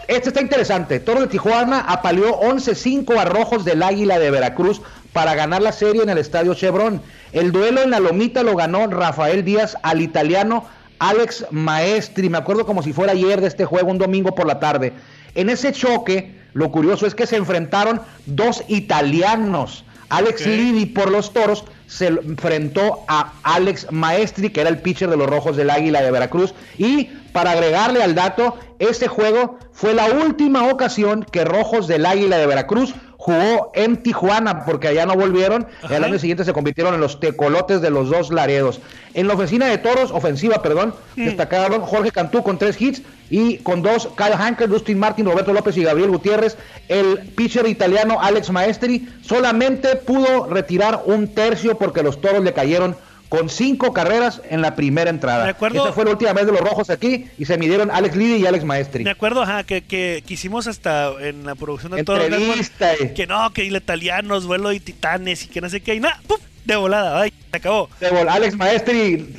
este 0.08 0.30
está 0.30 0.40
interesante. 0.40 1.02
Toro 1.02 1.20
de 1.20 1.28
Tijuana 1.28 1.82
apaleó 1.82 2.40
11-5 2.40 3.18
a 3.18 3.26
Rojos 3.26 3.66
del 3.66 3.84
Águila 3.84 4.18
de 4.20 4.32
Veracruz 4.32 4.82
para 5.12 5.36
ganar 5.36 5.62
la 5.62 5.74
serie 5.74 6.02
en 6.02 6.10
el 6.10 6.18
Estadio 6.18 6.54
Chevron. 6.54 7.02
El 7.34 7.52
duelo 7.52 7.82
en 7.82 7.90
la 7.90 8.00
Lomita 8.00 8.42
lo 8.42 8.56
ganó 8.56 8.88
Rafael 8.88 9.44
Díaz 9.44 9.76
al 9.84 10.02
italiano 10.02 10.64
Alex 11.00 11.46
Maestri. 11.52 12.30
Me 12.30 12.38
acuerdo 12.38 12.66
como 12.66 12.84
si 12.84 12.94
fuera 12.94 13.14
ayer 13.14 13.42
de 13.42 13.48
este 13.48 13.66
juego, 13.66 13.90
un 13.90 13.98
domingo 13.98 14.34
por 14.34 14.48
la 14.48 14.60
tarde. 14.60 14.94
En 15.36 15.50
ese 15.50 15.72
choque, 15.72 16.36
lo 16.54 16.72
curioso 16.72 17.06
es 17.06 17.16
que 17.16 17.28
se 17.28 17.36
enfrentaron 17.36 18.02
dos 18.26 18.64
italianos. 18.68 19.84
Alex 20.10 20.42
Ok. 20.42 20.48
Lidi 20.48 20.86
por 20.86 21.12
los 21.12 21.34
toros 21.34 21.66
se 21.88 22.08
enfrentó 22.08 23.04
a 23.08 23.34
Alex 23.44 23.88
Maestri, 23.92 24.50
que 24.50 24.62
era 24.62 24.70
el 24.70 24.80
pitcher 24.80 25.10
de 25.10 25.18
los 25.18 25.30
Rojos 25.30 25.58
del 25.58 25.70
Águila 25.70 26.02
de 26.02 26.12
Veracruz. 26.12 26.54
Y 26.78 27.06
para 27.34 27.52
agregarle 27.52 28.04
al 28.04 28.16
dato, 28.16 28.58
este 28.80 29.08
juego 29.08 29.58
fue 29.72 29.94
la 29.94 30.06
última 30.06 30.68
ocasión 30.68 31.26
que 31.32 31.46
Rojos 31.46 31.88
del 31.88 32.06
Águila 32.06 32.38
de 32.38 32.48
Veracruz 32.48 32.94
jugó 33.28 33.72
en 33.74 33.98
Tijuana, 33.98 34.64
porque 34.64 34.88
allá 34.88 35.06
no 35.06 35.14
volvieron. 35.14 35.68
Ajá. 35.84 35.98
El 35.98 36.06
año 36.06 36.18
siguiente 36.18 36.46
se 36.46 36.54
convirtieron 36.54 36.94
en 36.94 37.02
los 37.02 37.20
tecolotes 37.20 37.82
de 37.82 37.90
los 37.90 38.10
dos 38.10 38.32
Laredos. 38.32 38.80
En 39.14 39.28
la 39.28 39.34
oficina 39.34 39.66
de 39.66 39.78
toros, 39.78 40.12
ofensiva, 40.12 40.62
perdón, 40.62 40.94
destacaron 41.18 41.82
Jorge 41.82 42.12
Cantú 42.12 42.42
con 42.42 42.58
tres 42.58 42.80
hits 42.80 43.02
y 43.30 43.58
con 43.58 43.82
dos 43.82 44.08
Kyle 44.16 44.38
Hanker, 44.38 44.70
Dustin 44.70 44.98
Martin, 44.98 45.26
Roberto 45.26 45.52
López 45.52 45.76
y 45.76 45.84
Gabriel 45.84 46.10
Gutiérrez. 46.10 46.56
El 46.88 47.18
pitcher 47.36 47.68
italiano 47.68 48.22
Alex 48.22 48.50
Maestri 48.50 49.10
solamente 49.22 49.98
pudo 49.98 50.46
retirar 50.46 51.02
un 51.06 51.28
tercio 51.28 51.78
porque 51.78 52.04
los 52.04 52.22
toros 52.22 52.42
le 52.46 52.54
cayeron 52.54 52.96
con 53.30 53.50
cinco 53.50 53.94
carreras 53.94 54.42
en 54.50 54.62
la 54.62 54.76
primera 54.76 55.10
entrada. 55.10 55.44
Me 55.46 55.50
acuerdo- 55.52 55.84
Esa 55.84 55.94
fue 55.94 56.06
la 56.06 56.12
última 56.12 56.34
vez 56.34 56.46
de 56.46 56.52
los 56.52 56.62
rojos 56.62 56.90
aquí 56.90 57.26
y 57.38 57.46
se 57.46 57.58
midieron 57.58 57.92
Alex 57.92 58.16
Lidy 58.16 58.36
y 58.38 58.46
Alex 58.46 58.64
Maestri. 58.64 59.04
Me 59.04 59.10
acuerdo 59.10 59.42
ajá, 59.42 59.64
que, 59.64 59.82
que, 59.84 60.24
que 60.26 60.34
hicimos 60.34 60.68
hasta 60.68 61.12
en 61.20 61.46
la 61.46 61.56
producción 61.56 61.92
de 61.92 62.00
Entrevista, 62.00 62.88
Network, 62.92 63.12
eh. 63.12 63.14
que 63.14 63.28
no, 63.28 63.52
que 63.52 63.68
el 63.68 63.76
italianos, 63.76 64.46
vuelo 64.46 64.72
y 64.72 64.80
titanes 64.80 65.44
y 65.46 65.48
que 65.48 65.62
no 65.62 65.70
sé 65.70 65.82
qué, 65.82 65.96
y 65.96 66.00
nada, 66.00 66.22
¡pum! 66.28 66.38
De 66.68 66.76
volada, 66.76 67.22
ay, 67.22 67.34
se 67.50 67.58
acabó. 67.58 67.90
Alex 68.30 68.56
Maestri, 68.56 69.34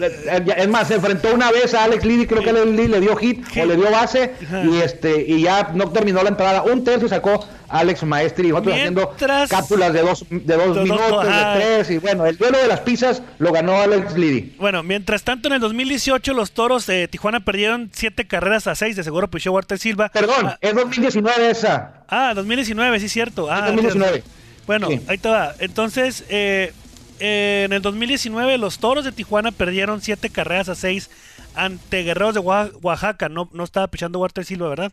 es 0.56 0.68
más, 0.68 0.88
se 0.88 0.94
enfrentó 0.94 1.34
una 1.34 1.52
vez 1.52 1.74
a 1.74 1.84
Alex 1.84 2.04
Liddy, 2.04 2.26
creo 2.26 2.42
que 2.42 2.52
Liddy 2.52 2.88
le 2.88 3.00
dio 3.00 3.14
hit 3.16 3.44
o 3.60 3.64
le 3.66 3.76
dio 3.76 3.90
base 3.90 4.34
Ajá. 4.46 4.64
y 4.64 4.78
este 4.78 5.24
y 5.28 5.42
ya 5.42 5.70
no 5.74 5.90
terminó 5.92 6.22
la 6.22 6.30
entrada. 6.30 6.62
Un 6.62 6.82
tercio 6.84 7.06
sacó 7.08 7.46
Alex 7.68 8.02
Maestri 8.04 8.48
y 8.48 8.50
nosotros 8.50 8.74
Mientras- 8.74 9.08
haciendo 9.14 9.46
cápsulas 9.48 9.92
de 9.92 10.00
dos, 10.00 10.24
de 10.30 10.56
dos 10.56 10.76
minutos, 10.78 11.24
de 11.26 11.32
tres 11.56 11.90
y 11.90 11.98
bueno, 11.98 12.24
el 12.26 12.36
duelo 12.38 12.58
de 12.58 12.66
las 12.66 12.80
pizzas 12.80 13.22
lo 13.38 13.52
ganó 13.52 13.76
Alex 13.80 14.14
Liddy. 14.16 14.54
Bueno, 14.58 14.82
mientras 14.82 15.22
tanto 15.22 15.48
en 15.48 15.54
el 15.54 15.60
2018 15.60 16.32
los 16.32 16.52
Toros 16.52 16.86
de 16.86 17.08
Tijuana 17.08 17.40
perdieron 17.40 17.90
siete 17.92 18.26
carreras 18.26 18.66
a 18.66 18.74
seis, 18.74 18.96
de 18.96 19.04
seguro 19.04 19.28
pichó 19.28 19.52
Walter 19.52 19.78
Silva. 19.78 20.08
Perdón, 20.08 20.46
Ah, 20.46 20.58
es 20.62 20.74
2019 20.74 21.50
esa. 21.50 21.92
Ah, 22.08 22.32
2019, 22.34 22.98
sí, 23.00 23.08
cierto. 23.10 23.48
Ah, 23.50 23.66
2019. 23.66 24.22
Bueno, 24.66 24.88
Sí. 24.88 25.00
ahí 25.08 25.18
te 25.18 25.28
va. 25.28 25.52
Entonces, 25.60 26.24
eh, 26.30 26.72
eh, 27.20 27.62
en 27.66 27.72
el 27.72 27.82
2019 27.82 28.58
los 28.58 28.78
Toros 28.78 29.04
de 29.04 29.12
Tijuana 29.12 29.52
perdieron 29.52 30.00
siete 30.00 30.30
carreras 30.30 30.68
a 30.68 30.74
seis 30.74 31.10
ante 31.54 32.02
Guerreros 32.02 32.34
de 32.34 32.40
Oaxa- 32.40 32.72
Oaxaca. 32.82 33.28
No, 33.28 33.48
no 33.52 33.64
estaba 33.64 33.88
pichando 33.88 34.18
Walter 34.20 34.44
Silva, 34.44 34.68
¿verdad? 34.68 34.92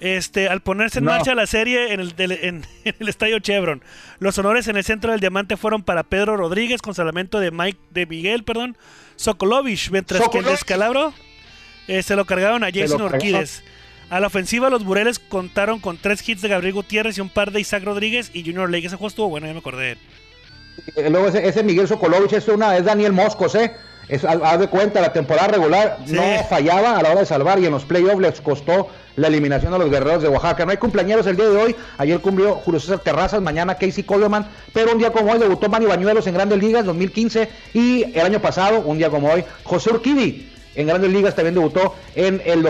Este, 0.00 0.48
al 0.48 0.60
ponerse 0.62 1.00
en 1.00 1.06
No. 1.06 1.10
marcha 1.10 1.34
la 1.34 1.46
serie 1.46 1.92
en 1.92 2.00
el, 2.00 2.14
del- 2.14 2.32
en- 2.32 2.64
en 2.84 2.94
el 3.00 3.08
estadio 3.08 3.38
Chevron, 3.40 3.82
los 4.20 4.38
honores 4.38 4.68
en 4.68 4.76
el 4.76 4.84
centro 4.84 5.10
del 5.10 5.20
diamante 5.20 5.56
fueron 5.56 5.82
para 5.82 6.04
Pedro 6.04 6.36
Rodríguez 6.36 6.80
con 6.80 6.94
salvamento 6.94 7.40
de 7.40 7.50
Mike, 7.50 7.78
de 7.90 8.06
Miguel, 8.06 8.44
perdón, 8.44 8.76
Sokolovich, 9.16 9.90
mientras 9.90 10.28
que 10.28 10.38
el 10.38 10.44
descalabro 10.44 11.12
eh, 11.88 12.02
se 12.02 12.14
lo 12.16 12.24
cargaron 12.26 12.62
a 12.64 12.68
Jason. 12.72 13.00
Orquídez. 13.02 13.64
A 14.10 14.20
la 14.20 14.28
ofensiva, 14.28 14.70
los 14.70 14.84
Bureles 14.84 15.18
contaron 15.18 15.80
con 15.80 15.98
tres 15.98 16.26
hits 16.26 16.40
de 16.40 16.48
Gabriel 16.48 16.72
Gutiérrez 16.74 17.18
y 17.18 17.20
un 17.20 17.28
par 17.28 17.50
de 17.50 17.60
Isaac 17.60 17.82
Rodríguez 17.84 18.30
y 18.32 18.42
Junior 18.42 18.70
Lake. 18.70 18.86
Ese 18.86 18.96
juego 18.96 19.08
estuvo 19.08 19.28
bueno, 19.28 19.46
ya 19.48 19.52
me 19.52 19.58
acordé. 19.58 19.98
Eh, 20.96 21.08
Luego 21.10 21.28
ese, 21.28 21.46
ese 21.46 21.62
Miguel 21.62 21.88
Sokolovich 21.88 22.32
es, 22.32 22.48
una, 22.48 22.76
es 22.76 22.84
Daniel 22.84 23.12
Moscos, 23.12 23.54
¿eh? 23.54 23.72
Es, 24.08 24.24
haz 24.24 24.58
de 24.58 24.68
cuenta, 24.68 25.02
la 25.02 25.12
temporada 25.12 25.48
regular 25.48 25.98
Sí. 26.06 26.14
no 26.14 26.22
fallaba 26.48 26.96
a 26.98 27.02
la 27.02 27.10
hora 27.10 27.20
de 27.20 27.26
salvar 27.26 27.58
y 27.58 27.66
en 27.66 27.72
los 27.72 27.84
playoffs 27.84 28.20
les 28.22 28.40
costó 28.40 28.88
la 29.16 29.28
eliminación 29.28 29.74
a 29.74 29.78
los 29.78 29.90
guerreros 29.90 30.22
de 30.22 30.28
Oaxaca. 30.28 30.64
No 30.64 30.70
hay 30.70 30.78
cumpleaños 30.78 31.26
el 31.26 31.36
día 31.36 31.46
de 31.48 31.56
hoy. 31.56 31.76
Ayer 31.98 32.18
cumplió 32.20 32.54
Julio 32.54 32.80
César 32.80 33.00
Terrazas, 33.00 33.42
mañana 33.42 33.74
Casey 33.74 34.04
Coleman, 34.04 34.48
pero 34.72 34.92
un 34.92 34.98
día 34.98 35.12
como 35.12 35.30
hoy 35.32 35.38
debutó 35.38 35.68
Manny 35.68 35.84
Bañuelos 35.84 36.26
en 36.26 36.34
Grandes 36.34 36.58
Ligas 36.58 36.86
2015 36.86 37.48
y 37.74 38.04
el 38.18 38.20
año 38.24 38.40
pasado, 38.40 38.80
un 38.80 38.96
día 38.96 39.10
como 39.10 39.30
hoy, 39.30 39.44
José 39.64 39.90
Urquidi 39.90 40.50
en 40.74 40.86
Grandes 40.86 41.10
Ligas 41.12 41.34
también 41.34 41.54
debutó 41.54 41.94
en 42.14 42.40
el 42.46 42.62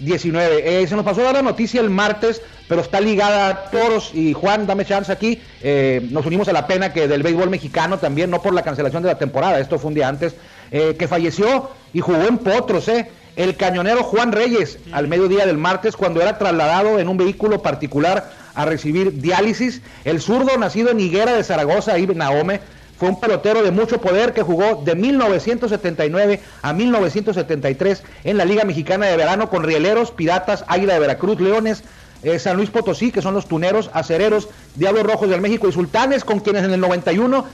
2019. 0.00 0.82
Eh, 0.82 0.86
se 0.86 0.96
nos 0.96 1.04
pasó 1.04 1.20
a 1.20 1.24
dar 1.24 1.34
la 1.34 1.42
noticia 1.42 1.80
el 1.80 1.90
martes, 1.90 2.42
pero 2.68 2.80
está 2.80 3.00
ligada 3.00 3.48
a 3.48 3.70
Toros 3.70 4.10
y 4.14 4.32
Juan, 4.32 4.66
dame 4.66 4.84
chance 4.84 5.12
aquí. 5.12 5.40
Eh, 5.62 6.06
nos 6.10 6.26
unimos 6.26 6.48
a 6.48 6.52
la 6.52 6.66
pena 6.66 6.92
que 6.92 7.06
del 7.06 7.22
béisbol 7.22 7.50
mexicano 7.50 7.98
también, 7.98 8.30
no 8.30 8.42
por 8.42 8.54
la 8.54 8.62
cancelación 8.62 9.02
de 9.02 9.08
la 9.08 9.18
temporada, 9.18 9.60
esto 9.60 9.78
fue 9.78 9.88
un 9.88 9.94
día 9.94 10.08
antes, 10.08 10.34
eh, 10.70 10.96
que 10.98 11.06
falleció 11.06 11.70
y 11.92 12.00
jugó 12.00 12.26
en 12.26 12.38
Potros. 12.38 12.90
El 13.36 13.56
cañonero 13.56 14.02
Juan 14.02 14.32
Reyes, 14.32 14.78
al 14.92 15.06
mediodía 15.06 15.46
del 15.46 15.56
martes, 15.56 15.96
cuando 15.96 16.20
era 16.20 16.36
trasladado 16.36 16.98
en 16.98 17.08
un 17.08 17.16
vehículo 17.16 17.62
particular 17.62 18.32
a 18.54 18.64
recibir 18.64 19.20
diálisis. 19.20 19.82
El 20.04 20.20
zurdo, 20.20 20.56
nacido 20.58 20.90
en 20.90 21.00
Higuera 21.00 21.34
de 21.34 21.44
Zaragoza, 21.44 21.92
ahí 21.92 22.06
Naome, 22.06 22.60
fue 23.00 23.08
un 23.08 23.18
pelotero 23.18 23.62
de 23.62 23.70
mucho 23.70 23.98
poder 23.98 24.34
que 24.34 24.42
jugó 24.42 24.82
de 24.84 24.94
1979 24.94 26.38
a 26.60 26.72
1973 26.74 28.02
en 28.24 28.36
la 28.36 28.44
Liga 28.44 28.64
Mexicana 28.64 29.06
de 29.06 29.16
Verano 29.16 29.48
con 29.48 29.64
Rieleros, 29.64 30.10
Piratas, 30.10 30.64
Águila 30.68 30.92
de 30.92 31.00
Veracruz, 31.00 31.40
Leones, 31.40 31.82
eh, 32.22 32.38
San 32.38 32.58
Luis 32.58 32.68
Potosí, 32.68 33.10
que 33.10 33.22
son 33.22 33.32
los 33.32 33.48
tuneros, 33.48 33.88
acereros, 33.94 34.50
Diablos 34.74 35.04
Rojos 35.04 35.30
del 35.30 35.40
México 35.40 35.66
y 35.66 35.72
Sultanes, 35.72 36.24
con 36.24 36.40
quienes 36.40 36.62
en 36.62 36.74
el 36.74 36.80
91 36.80 37.46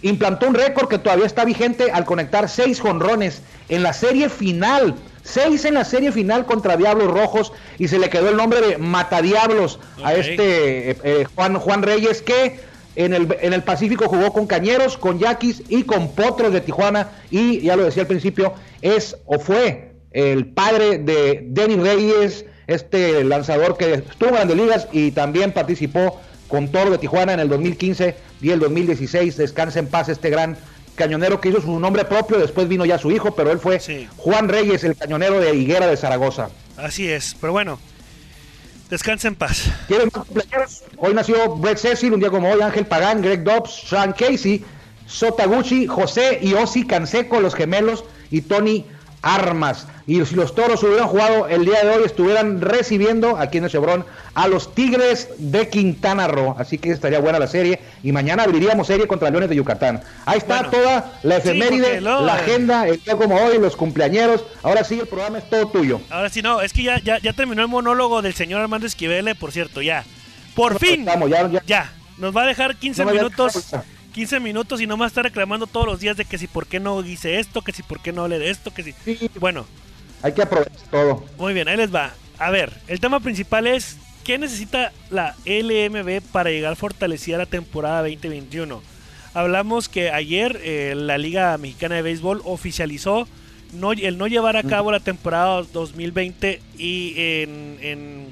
implantó 0.00 0.48
un 0.48 0.54
récord 0.54 0.88
que 0.88 0.98
todavía 0.98 1.26
está 1.26 1.44
vigente 1.44 1.90
al 1.90 2.06
conectar 2.06 2.48
seis 2.48 2.80
jonrones 2.80 3.42
en 3.68 3.82
la 3.82 3.92
serie 3.92 4.30
final. 4.30 4.94
Seis 5.22 5.66
en 5.66 5.74
la 5.74 5.84
serie 5.84 6.10
final 6.10 6.46
contra 6.46 6.78
Diablos 6.78 7.10
Rojos 7.10 7.52
y 7.78 7.88
se 7.88 7.98
le 7.98 8.08
quedó 8.08 8.30
el 8.30 8.38
nombre 8.38 8.62
de 8.62 8.78
Matadiablos 8.78 9.78
a 10.02 10.12
Ok. 10.12 10.16
este 10.16 10.90
eh, 10.92 10.96
eh, 11.04 11.26
Juan, 11.34 11.58
Juan 11.58 11.82
Reyes 11.82 12.22
que 12.22 12.69
en 12.96 13.14
el, 13.14 13.36
en 13.40 13.52
el 13.52 13.62
Pacífico 13.62 14.08
jugó 14.08 14.32
con 14.32 14.46
Cañeros, 14.46 14.98
con 14.98 15.18
Yaquis 15.18 15.62
y 15.68 15.84
con 15.84 16.12
Potros 16.12 16.52
de 16.52 16.60
Tijuana 16.60 17.10
y 17.30 17.60
ya 17.60 17.76
lo 17.76 17.84
decía 17.84 18.02
al 18.02 18.08
principio, 18.08 18.54
es 18.82 19.16
o 19.26 19.38
fue 19.38 19.92
el 20.12 20.46
padre 20.46 20.98
de 20.98 21.44
Denny 21.46 21.76
Reyes, 21.76 22.44
este 22.66 23.24
lanzador 23.24 23.76
que 23.76 23.94
estuvo 23.94 24.36
en 24.36 24.56
Ligas 24.56 24.88
y 24.92 25.12
también 25.12 25.52
participó 25.52 26.20
con 26.48 26.68
Toro 26.68 26.90
de 26.90 26.98
Tijuana 26.98 27.32
en 27.32 27.40
el 27.40 27.48
2015 27.48 28.16
y 28.42 28.50
el 28.50 28.58
2016. 28.60 29.36
Descansa 29.36 29.78
en 29.78 29.86
paz 29.86 30.08
este 30.08 30.30
gran 30.30 30.56
cañonero 30.96 31.40
que 31.40 31.48
hizo 31.48 31.60
su 31.60 31.78
nombre 31.78 32.04
propio, 32.04 32.38
después 32.38 32.68
vino 32.68 32.84
ya 32.84 32.98
su 32.98 33.10
hijo, 33.10 33.34
pero 33.34 33.50
él 33.52 33.58
fue 33.58 33.80
Sí. 33.80 34.06
Juan 34.16 34.48
Reyes, 34.48 34.84
el 34.84 34.96
cañonero 34.96 35.40
de 35.40 35.54
Higuera 35.54 35.86
de 35.86 35.96
Zaragoza. 35.96 36.50
Así 36.76 37.08
es, 37.08 37.36
pero 37.40 37.52
bueno, 37.52 37.78
descansa 38.90 39.28
en 39.28 39.36
paz. 39.36 39.70
Hoy 40.98 41.14
nació 41.14 41.56
Brett 41.56 41.78
Cecil, 41.78 42.12
un 42.12 42.20
día 42.20 42.30
como 42.30 42.50
hoy, 42.50 42.60
Ángel 42.60 42.86
Pagán, 42.86 43.22
Greg 43.22 43.44
Dobbs, 43.44 43.70
Sean 43.88 44.12
Casey, 44.12 44.64
Sotaguchi, 45.06 45.86
José 45.86 46.40
y 46.42 46.86
Canseco, 46.86 47.40
los 47.40 47.54
gemelos, 47.54 48.04
y 48.30 48.42
Tony 48.42 48.84
Armas. 49.22 49.86
Y 50.06 50.24
si 50.24 50.34
los 50.34 50.54
toros 50.54 50.82
hubieran 50.82 51.06
jugado 51.08 51.46
el 51.48 51.64
día 51.64 51.84
de 51.84 51.90
hoy, 51.96 52.02
estuvieran 52.04 52.60
recibiendo 52.60 53.36
aquí 53.36 53.58
en 53.58 53.64
el 53.64 53.70
Chevron 53.70 54.04
a 54.34 54.48
los 54.48 54.74
Tigres 54.74 55.28
de 55.38 55.68
Quintana 55.68 56.26
Roo. 56.26 56.56
Así 56.58 56.78
que 56.78 56.90
estaría 56.90 57.20
buena 57.20 57.38
la 57.38 57.46
serie. 57.46 57.80
Y 58.02 58.12
mañana 58.12 58.42
abriríamos 58.44 58.86
serie 58.86 59.06
contra 59.06 59.30
Leones 59.30 59.48
de 59.50 59.56
Yucatán. 59.56 60.02
Ahí 60.26 60.38
está 60.38 60.62
Bueno. 60.62 60.70
toda 60.70 61.12
la 61.22 61.36
efeméride, 61.36 62.00
la 62.00 62.26
eh, 62.26 62.30
agenda, 62.30 62.88
el 62.88 63.00
día 63.02 63.16
como 63.16 63.36
hoy, 63.36 63.58
los 63.58 63.76
cumpleañeros. 63.76 64.44
Ahora 64.62 64.82
sí, 64.84 64.98
el 64.98 65.06
programa 65.06 65.38
es 65.38 65.48
todo 65.48 65.68
tuyo. 65.68 66.00
Ahora 66.10 66.28
sí, 66.30 66.42
no, 66.42 66.60
es 66.62 66.72
que 66.72 66.82
ya, 66.82 66.98
ya, 66.98 67.18
ya 67.18 67.32
terminó 67.32 67.62
el 67.62 67.68
monólogo 67.68 68.22
del 68.22 68.34
señor 68.34 68.60
Armando 68.62 68.86
Esquivele, 68.86 69.34
por 69.34 69.52
cierto, 69.52 69.80
ya. 69.82 70.04
Por 70.54 70.78
fin, 70.80 71.00
Estamos, 71.00 71.30
ya, 71.30 71.48
ya- 71.48 71.62
ya. 71.66 71.92
Nos 72.18 72.36
va 72.36 72.42
a 72.42 72.46
dejar 72.46 72.76
15 72.76 73.02
No 73.02 73.06
me 73.06 73.12
digas 73.12 73.24
minutos. 73.30 73.70
Que 74.12 74.20
no, 74.20 74.28
15 74.30 74.40
minutos 74.40 74.80
y 74.80 74.86
no 74.86 74.96
va 74.96 75.06
a 75.06 75.08
estar 75.08 75.24
reclamando 75.24 75.66
todos 75.66 75.86
los 75.86 76.00
días 76.00 76.16
de 76.16 76.24
que 76.24 76.38
si 76.38 76.46
por 76.46 76.66
qué 76.66 76.80
no 76.80 77.04
hice 77.04 77.38
esto, 77.38 77.62
que 77.62 77.72
si 77.72 77.82
por 77.82 78.00
qué 78.00 78.12
no 78.12 78.22
hablé 78.22 78.38
de 78.38 78.50
esto, 78.50 78.72
que 78.72 78.82
si... 78.82 78.92
Sí. 79.04 79.30
Bueno, 79.38 79.66
hay 80.22 80.32
que 80.32 80.42
aprovechar 80.42 80.76
todo. 80.90 81.24
muy 81.38 81.54
bien, 81.54 81.68
ahí 81.68 81.76
les 81.76 81.94
va. 81.94 82.12
A 82.38 82.50
ver, 82.50 82.72
el 82.88 83.00
tema 83.00 83.20
principal 83.20 83.66
es 83.66 83.96
¿qué 84.24 84.38
necesita 84.38 84.92
la 85.10 85.34
LMB 85.44 86.22
para 86.32 86.50
llegar 86.50 86.76
fortalecida 86.76 87.36
a 87.36 87.40
la 87.40 87.46
temporada 87.46 88.02
2021? 88.02 88.82
Hablamos 89.34 89.88
que 89.88 90.10
ayer 90.10 90.60
eh, 90.62 90.94
la 90.96 91.18
Liga 91.18 91.56
Mexicana 91.58 91.96
de 91.96 92.02
Béisbol 92.02 92.42
oficializó 92.44 93.28
no, 93.72 93.92
el 93.92 94.18
no 94.18 94.26
llevar 94.26 94.56
a 94.56 94.64
cabo 94.64 94.90
la 94.90 95.00
temporada 95.00 95.62
2020 95.72 96.60
y 96.76 97.14
en, 97.16 97.78
en, 97.80 98.26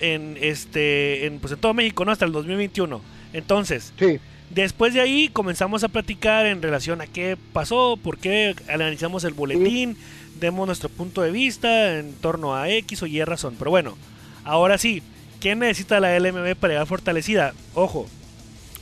en, 0.00 0.38
este 0.40 1.26
en, 1.26 1.38
pues 1.38 1.54
en 1.54 1.60
todo 1.60 1.72
México, 1.72 2.04
¿no? 2.04 2.12
Hasta 2.12 2.26
el 2.26 2.32
2021. 2.32 3.00
Entonces, 3.32 3.92
Sí. 3.98 4.20
Después 4.50 4.94
de 4.94 5.00
ahí 5.00 5.28
comenzamos 5.28 5.84
a 5.84 5.88
platicar 5.88 6.44
en 6.46 6.60
relación 6.60 7.00
a 7.00 7.06
qué 7.06 7.36
pasó, 7.52 7.96
por 8.02 8.18
qué 8.18 8.56
analizamos 8.68 9.22
el 9.24 9.32
boletín, 9.32 9.96
demos 10.40 10.66
nuestro 10.66 10.88
punto 10.88 11.22
de 11.22 11.30
vista 11.30 11.98
en 11.98 12.14
torno 12.14 12.56
a 12.56 12.68
X 12.68 13.02
o 13.02 13.06
Y 13.06 13.22
razón. 13.22 13.54
Pero 13.58 13.70
bueno, 13.70 13.96
ahora 14.44 14.76
sí, 14.76 15.02
¿qué 15.38 15.54
necesita 15.54 16.00
la 16.00 16.18
LMB 16.18 16.56
para 16.56 16.72
llegar 16.74 16.86
fortalecida? 16.88 17.52
Ojo, 17.74 18.08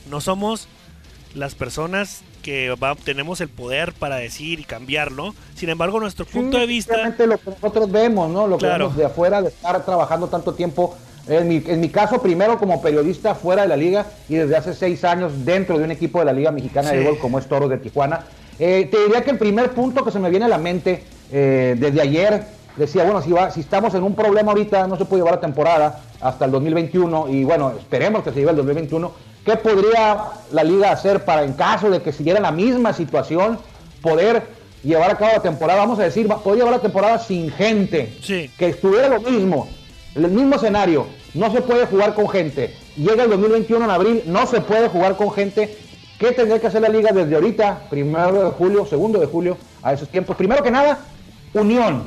no 0.09 0.21
somos 0.21 0.67
las 1.35 1.53
personas 1.53 2.23
que 2.41 2.71
va- 2.71 2.95
tenemos 2.95 3.39
el 3.41 3.49
poder 3.49 3.93
para 3.93 4.15
decir 4.15 4.59
y 4.59 4.63
cambiarlo. 4.63 5.35
Sin 5.55 5.69
embargo, 5.69 5.99
nuestro 5.99 6.25
punto 6.25 6.57
Sí, 6.57 6.61
de 6.61 6.67
vista... 6.67 6.93
obviamente 6.95 7.27
lo 7.27 7.37
que 7.37 7.49
nosotros 7.51 7.91
vemos, 7.91 8.31
¿no? 8.31 8.47
Lo 8.47 8.57
que 8.57 8.65
Claro. 8.65 8.85
vemos 8.85 8.97
de 8.97 9.05
afuera, 9.05 9.41
de 9.43 9.49
estar 9.49 9.85
trabajando 9.85 10.27
tanto 10.29 10.53
tiempo. 10.55 10.97
En 11.29 11.47
mi, 11.47 11.63
en 11.65 11.79
mi 11.79 11.89
caso, 11.89 12.21
primero 12.21 12.57
como 12.57 12.81
periodista 12.81 13.35
fuera 13.35 13.61
de 13.61 13.67
la 13.67 13.77
liga 13.77 14.05
y 14.27 14.35
desde 14.35 14.55
hace 14.57 14.73
seis 14.73 15.03
años 15.03 15.45
dentro 15.45 15.77
de 15.77 15.83
un 15.83 15.91
equipo 15.91 16.19
de 16.19 16.25
la 16.25 16.33
Liga 16.33 16.51
Mexicana 16.51 16.89
de. 16.89 16.97
Béisbol 16.97 17.19
como 17.19 17.37
es 17.39 17.45
Toros 17.47 17.69
de 17.69 17.77
Tijuana. 17.77 18.21
Eh, 18.57 18.87
te 18.91 18.97
diría 19.05 19.23
que 19.23 19.31
el 19.31 19.37
primer 19.37 19.71
punto 19.71 20.03
que 20.03 20.11
se 20.11 20.19
me 20.19 20.29
viene 20.29 20.45
a 20.45 20.49
la 20.49 20.57
mente 20.57 21.03
eh, 21.31 21.75
desde 21.77 22.01
ayer, 22.01 22.43
decía, 22.75 23.03
bueno, 23.03 23.21
si, 23.21 23.31
va, 23.31 23.51
si 23.51 23.59
estamos 23.61 23.93
en 23.93 24.03
un 24.03 24.15
problema 24.15 24.51
ahorita, 24.51 24.87
no 24.87 24.97
se 24.97 25.05
puede 25.05 25.21
llevar 25.21 25.35
la 25.35 25.41
temporada 25.41 26.01
hasta 26.19 26.45
el 26.45 26.51
2021 26.51 27.29
y 27.29 27.43
bueno, 27.43 27.73
esperemos 27.77 28.23
que 28.23 28.31
se 28.31 28.39
lleve 28.39 28.51
el 28.51 28.57
2021. 28.57 29.11
¿Qué 29.45 29.55
podría 29.55 30.17
la 30.51 30.63
liga 30.63 30.91
hacer 30.91 31.23
para, 31.25 31.43
en 31.43 31.53
caso 31.53 31.89
de 31.89 32.01
que 32.01 32.11
siguiera 32.11 32.39
la 32.39 32.51
misma 32.51 32.91
situación, 32.93 33.59
poder 34.01 34.43
llevar 34.83 35.11
a 35.11 35.15
cabo 35.15 35.31
la 35.35 35.41
temporada? 35.41 35.79
Vamos 35.79 35.99
a 35.99 36.03
decir, 36.03 36.27
poder 36.27 36.57
llevar 36.59 36.73
la 36.73 36.81
temporada 36.81 37.19
sin 37.19 37.49
gente, 37.51 38.17
Sí. 38.21 38.49
que 38.57 38.67
estuviera 38.67 39.07
lo 39.07 39.21
mismo, 39.21 39.67
el 40.15 40.27
mismo 40.29 40.55
escenario. 40.55 41.18
No 41.33 41.51
se 41.51 41.61
puede 41.61 41.85
jugar 41.85 42.13
con 42.15 42.27
gente. 42.29 42.73
Llega 42.95 43.23
el 43.23 43.29
2021 43.29 43.85
en 43.85 43.91
abril, 43.91 44.23
no 44.25 44.47
se 44.47 44.61
puede 44.61 44.89
jugar 44.89 45.15
con 45.15 45.31
gente. 45.31 45.77
¿Qué 46.17 46.31
tendría 46.31 46.59
que 46.59 46.67
hacer 46.67 46.81
la 46.81 46.89
liga 46.89 47.11
desde 47.13 47.35
ahorita, 47.35 47.83
primero 47.89 48.43
de 48.45 48.51
julio, 48.51 48.85
segundo 48.85 49.19
de 49.19 49.25
julio, 49.27 49.57
a 49.81 49.93
esos 49.93 50.09
tiempos? 50.09 50.35
Primero 50.35 50.63
que 50.63 50.71
nada, 50.71 50.99
unión. 51.53 52.03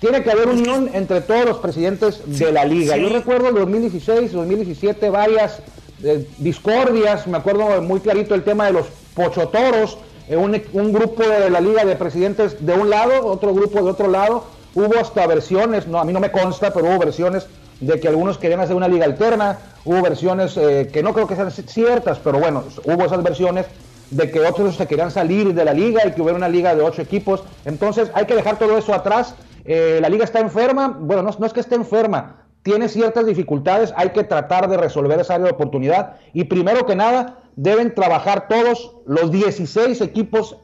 Tiene 0.00 0.22
que 0.22 0.30
haber 0.30 0.48
unión 0.48 0.90
entre 0.92 1.20
todos 1.22 1.44
los 1.44 1.56
presidentes 1.58 2.22
de 2.26 2.52
la 2.52 2.64
liga. 2.64 2.94
sí. 2.94 3.00
Yo 3.02 3.08
recuerdo 3.08 3.48
el 3.48 3.54
2016, 3.56 4.32
2017, 4.32 5.10
varias 5.10 5.60
eh, 6.04 6.28
discordias. 6.38 7.26
Me 7.26 7.38
acuerdo 7.38 7.82
muy 7.82 7.98
clarito 7.98 8.36
el 8.36 8.44
tema 8.44 8.66
de 8.66 8.72
los 8.74 8.86
pochotoros. 9.14 9.98
eh, 10.28 10.36
un, 10.36 10.60
un 10.74 10.92
grupo 10.92 11.24
de 11.24 11.50
la 11.50 11.60
liga 11.60 11.84
de 11.84 11.96
presidentes 11.96 12.64
de 12.64 12.74
un 12.74 12.90
lado, 12.90 13.26
otro 13.26 13.52
grupo 13.52 13.82
de 13.82 13.90
otro 13.90 14.06
lado. 14.06 14.44
Hubo 14.74 14.96
hasta 15.00 15.26
versiones, 15.26 15.88
no, 15.88 15.98
a 15.98 16.04
mí 16.04 16.12
no 16.12 16.20
me 16.20 16.30
consta, 16.30 16.72
pero 16.72 16.86
hubo 16.86 16.98
versiones 17.00 17.46
de 17.80 18.00
que 18.00 18.08
algunos 18.08 18.38
querían 18.38 18.60
hacer 18.60 18.76
una 18.76 18.88
liga 18.88 19.04
alterna. 19.04 19.58
Hubo 19.84 20.02
versiones 20.02 20.56
eh, 20.56 20.90
que 20.92 21.02
no 21.02 21.12
creo 21.14 21.26
que 21.26 21.36
sean 21.36 21.50
ciertas, 21.50 22.18
pero 22.18 22.38
bueno, 22.38 22.64
hubo 22.84 23.04
esas 23.04 23.22
versiones 23.22 23.66
de 24.10 24.30
que 24.30 24.40
otros 24.40 24.76
se 24.76 24.86
querían 24.86 25.10
salir 25.10 25.54
de 25.54 25.64
la 25.64 25.72
liga 25.72 26.06
y 26.06 26.12
que 26.12 26.22
hubiera 26.22 26.36
una 26.36 26.48
liga 26.48 26.74
de 26.74 26.82
ocho 26.82 27.02
equipos. 27.02 27.44
Entonces 27.64 28.10
hay 28.14 28.26
que 28.26 28.34
dejar 28.34 28.58
todo 28.58 28.76
eso 28.78 28.94
atrás. 28.94 29.34
Eh, 29.64 29.98
la 30.00 30.08
liga 30.08 30.24
está 30.24 30.40
enferma. 30.40 30.96
Bueno, 30.98 31.22
no, 31.22 31.30
no 31.38 31.46
es 31.46 31.52
que 31.52 31.60
esté 31.60 31.74
enferma, 31.74 32.44
tiene 32.62 32.88
ciertas 32.88 33.26
dificultades. 33.26 33.92
Hay 33.96 34.10
que 34.10 34.24
tratar 34.24 34.68
de 34.68 34.76
resolver 34.76 35.20
esa 35.20 35.34
área 35.34 35.46
de 35.46 35.52
oportunidad. 35.52 36.16
Y 36.32 36.44
primero 36.44 36.86
que 36.86 36.96
nada, 36.96 37.38
deben 37.56 37.94
trabajar 37.94 38.48
todos 38.48 38.92
los 39.06 39.30
16 39.30 40.00
equipos 40.00 40.56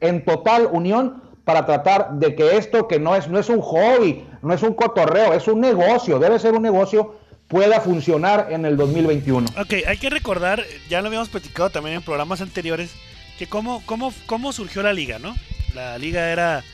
en 0.00 0.24
total 0.24 0.68
unión 0.72 1.22
para 1.46 1.64
tratar 1.64 2.14
de 2.14 2.34
que 2.34 2.56
esto 2.56 2.88
que 2.88 2.98
no 2.98 3.14
es, 3.14 3.28
no 3.28 3.38
es 3.38 3.48
un 3.48 3.60
hobby, 3.60 4.26
no 4.42 4.52
es 4.52 4.64
un 4.64 4.74
cotorreo, 4.74 5.32
es 5.32 5.46
un 5.46 5.60
negocio, 5.60 6.18
debe 6.18 6.40
ser 6.40 6.54
un 6.54 6.62
negocio, 6.62 7.20
pueda 7.46 7.80
funcionar 7.80 8.48
en 8.50 8.64
el 8.64 8.76
2021. 8.76 9.46
Ok, 9.56 9.74
hay 9.86 9.96
que 9.96 10.10
recordar, 10.10 10.64
ya 10.88 11.00
lo 11.00 11.06
habíamos 11.06 11.28
platicado 11.28 11.70
también 11.70 11.94
en 11.94 12.02
programas 12.02 12.40
anteriores, 12.40 12.90
que 13.38 13.46
cómo, 13.46 13.80
cómo, 13.86 14.12
cómo 14.26 14.52
surgió 14.52 14.82
la 14.82 14.92
liga, 14.92 15.20
¿no? 15.20 15.36
La 15.72 15.96
liga 15.98 16.32
era 16.32 16.64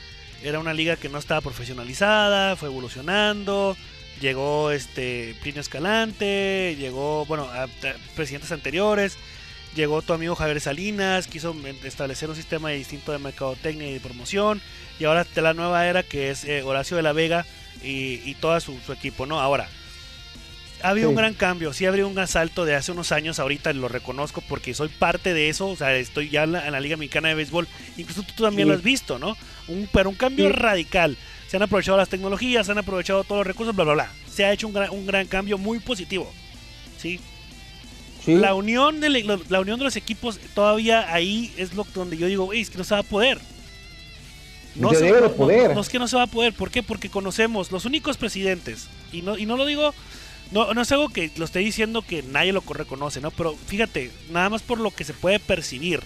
Era 0.41 0.57
una 0.57 0.73
liga 0.73 0.95
que 0.95 1.07
no 1.07 1.19
estaba 1.19 1.41
profesionalizada, 1.41 2.55
fue 2.55 2.69
evolucionando. 2.69 3.77
Llegó 4.21 4.71
este 4.71 5.35
Plinio 5.43 5.61
Escalante, 5.61 6.75
llegó, 6.79 7.27
bueno, 7.27 7.43
a, 7.43 7.67
presidentes 8.15 8.51
anteriores. 8.51 9.19
Llegó 9.75 10.01
tu 10.03 10.13
amigo 10.13 10.35
Javier 10.35 10.61
Salinas, 10.61 11.25
quiso 11.27 11.55
establecer 11.83 12.29
un 12.29 12.35
sistema 12.35 12.69
distinto 12.69 13.11
de 13.11 13.17
mercadotecnia 13.17 13.89
y 13.89 13.93
de 13.93 13.99
promoción. 13.99 14.61
Y 14.99 15.05
ahora 15.05 15.21
está 15.21 15.41
la 15.41 15.53
nueva 15.55 15.87
era 15.87 16.03
que 16.03 16.29
es 16.29 16.43
eh, 16.45 16.61
Horacio 16.61 16.95
de 16.95 17.01
la 17.03 17.11
Vega 17.13 17.45
y, 17.83 18.21
y 18.23 18.35
todo 18.39 18.59
su, 18.59 18.77
su 18.85 18.93
equipo, 18.93 19.25
¿no? 19.25 19.39
Ahora, 19.39 19.67
ha 20.83 20.89
habido 20.89 21.07
Sí. 21.07 21.11
un 21.11 21.15
gran 21.15 21.33
cambio, 21.33 21.73
sí 21.73 21.85
ha 21.85 21.89
habido 21.89 22.07
un 22.07 22.13
gran 22.13 22.27
salto 22.27 22.65
de 22.65 22.75
hace 22.75 22.91
unos 22.91 23.11
años, 23.11 23.39
ahorita 23.39 23.73
lo 23.73 23.87
reconozco 23.87 24.41
porque 24.47 24.73
soy 24.75 24.89
parte 24.89 25.33
de 25.33 25.49
eso, 25.49 25.69
o 25.69 25.75
sea, 25.75 25.95
estoy 25.95 26.29
ya 26.29 26.43
en 26.43 26.51
la, 26.51 26.65
en 26.67 26.73
la 26.73 26.79
Liga 26.81 26.97
Mexicana 26.97 27.29
de 27.29 27.35
Béisbol, 27.35 27.67
incluso 27.97 28.21
tú, 28.23 28.33
tú 28.35 28.43
también 28.43 28.67
Sí. 28.67 28.69
lo 28.71 28.75
has 28.77 28.83
visto, 28.83 29.17
¿no? 29.17 29.35
Un, 29.69 29.89
pero 29.91 30.09
un 30.09 30.15
cambio 30.15 30.47
Sí. 30.47 30.51
radical, 30.51 31.17
se 31.47 31.55
han 31.57 31.63
aprovechado 31.63 31.97
las 31.97 32.09
tecnologías, 32.09 32.65
se 32.65 32.73
han 32.73 32.77
aprovechado 32.77 33.23
todos 33.23 33.39
los 33.39 33.47
recursos, 33.47 33.73
bla, 33.75 33.85
bla, 33.85 33.93
bla, 33.93 34.11
se 34.29 34.43
ha 34.45 34.51
hecho 34.51 34.67
un 34.67 34.73
gran, 34.73 34.89
un 34.91 35.07
gran 35.07 35.25
cambio 35.25 35.57
muy 35.57 35.79
positivo, 35.79 36.31
¿sí? 36.97 37.19
Sí. 38.25 38.35
La 38.35 38.53
unión, 38.55 38.99
de, 39.01 39.09
la 39.49 39.59
unión 39.59 39.77
de 39.79 39.85
los 39.85 39.95
equipos 39.95 40.39
todavía 40.53 41.13
ahí 41.13 41.53
es 41.57 41.73
lo 41.73 41.85
donde 41.93 42.17
yo 42.17 42.27
digo, 42.27 42.53
"Ey, 42.53 42.61
es 42.61 42.69
que 42.69 42.77
no 42.77 42.83
se 42.83 42.93
va 42.93 43.01
a 43.01 43.03
poder. 43.03 43.39
Se 44.91 44.95
se- 44.95 45.03
debe 45.05 45.21
de 45.21 45.27
no- 45.27 45.33
poder. 45.33 45.67
no- 45.69 45.75
no 45.75 45.81
es 45.81 45.89
que 45.89 45.99
no 45.99 46.07
se 46.07 46.15
va 46.15 46.23
a 46.23 46.27
poder. 46.27 46.53
¿Por 46.53 46.71
qué? 46.71 46.81
Porque 46.83 47.09
conocemos 47.09 47.71
los 47.71 47.85
únicos 47.85 48.17
presidentes. 48.17 48.87
Y 49.11 49.21
no, 49.21 49.37
y 49.37 49.45
no 49.45 49.55
lo 49.57 49.65
digo, 49.65 49.93
no, 50.51 50.73
no 50.73 50.81
es 50.81 50.91
algo 50.91 51.09
que 51.09 51.31
lo 51.37 51.45
esté 51.45 51.59
diciendo 51.59 52.01
que 52.01 52.23
nadie 52.23 52.53
lo 52.53 52.61
co- 52.61 52.73
reconoce, 52.73 53.21
¿no? 53.21 53.29
Pero 53.31 53.55
fíjate, 53.67 54.09
nada 54.31 54.49
más 54.49 54.61
por 54.63 54.79
lo 54.79 54.89
que 54.91 55.03
se 55.03 55.13
puede 55.13 55.39
percibir 55.39 56.01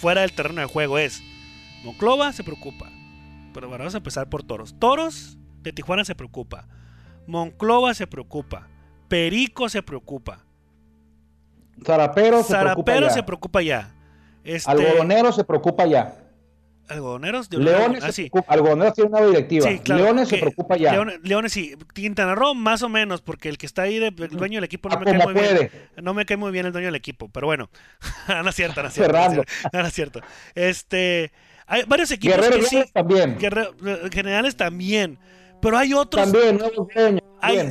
fuera 0.00 0.20
del 0.22 0.32
terreno 0.32 0.60
de 0.60 0.66
juego 0.66 0.98
es, 0.98 1.22
Monclova 1.82 2.32
se 2.32 2.44
preocupa. 2.44 2.90
Pero 3.54 3.68
bueno, 3.68 3.82
vamos 3.84 3.94
a 3.94 3.98
empezar 3.98 4.28
por 4.28 4.42
Toros. 4.42 4.74
Toros 4.78 5.38
de 5.62 5.72
Tijuana 5.72 6.04
se 6.04 6.14
preocupa. 6.14 6.66
Monclova 7.26 7.94
se 7.94 8.06
preocupa. 8.06 8.68
Perico 9.08 9.68
se 9.70 9.82
preocupa. 9.82 10.43
Zarapero 11.84 12.42
se 12.42 12.54
preocupa 12.56 13.00
ya. 13.00 13.10
se 13.10 13.22
preocupa 13.22 13.62
ya. 13.62 13.90
Este, 14.44 14.70
Algodonero 14.70 15.32
se 15.32 15.44
preocupa 15.44 15.86
ya. 15.86 16.14
Algodoneros 16.86 17.48
de 17.48 17.56
Leones 17.58 18.04
ah, 18.04 18.12
sí. 18.12 18.30
Algodoneros 18.46 18.92
tiene 18.92 19.08
una 19.10 19.22
directiva. 19.26 19.66
Sí, 19.66 19.78
claro, 19.78 20.02
Leones 20.04 20.28
se 20.28 20.36
preocupa 20.36 20.76
ya. 20.76 20.92
Leones, 20.92 21.18
Leones 21.22 21.52
sí. 21.52 21.74
Quintana 21.94 22.34
Roo 22.34 22.54
más 22.54 22.82
o 22.82 22.90
menos, 22.90 23.22
porque 23.22 23.48
el 23.48 23.56
que 23.56 23.64
está 23.64 23.82
ahí, 23.82 23.98
de- 23.98 24.08
el 24.08 24.28
dueño 24.28 24.58
del 24.58 24.64
equipo 24.64 24.90
no 24.90 24.96
Ah, 24.96 24.98
me 24.98 25.04
cae 25.06 25.24
muy 25.24 25.32
bien. 25.32 25.70
No 26.02 26.12
me 26.12 26.26
cae 26.26 26.36
muy 26.36 26.52
bien 26.52 26.66
el 26.66 26.72
dueño 26.72 26.88
del 26.88 26.94
equipo, 26.94 27.30
pero 27.32 27.46
bueno. 27.46 27.70
no 28.28 28.48
es 28.50 28.54
cierto, 28.54 28.82
no 28.82 28.88
es 28.88 28.94
cierto. 28.94 29.12
No 29.16 29.24
es 29.24 29.32
cierto, 29.32 29.70
no 29.72 29.80
es 29.86 29.94
cierto. 29.94 30.20
Este, 30.54 31.32
hay 31.66 31.84
varios 31.86 32.10
equipos 32.10 32.36
Guerrero 32.36 32.56
que 32.58 32.66
sí. 32.66 32.84
También. 32.92 33.38
Guerrero- 33.38 34.12
generales 34.12 34.54
también. 34.54 35.18
Pero 35.62 35.78
hay 35.78 35.94
otros. 35.94 36.30
También, 36.30 36.58
nuevos 36.58 36.86
dueños. 36.94 37.22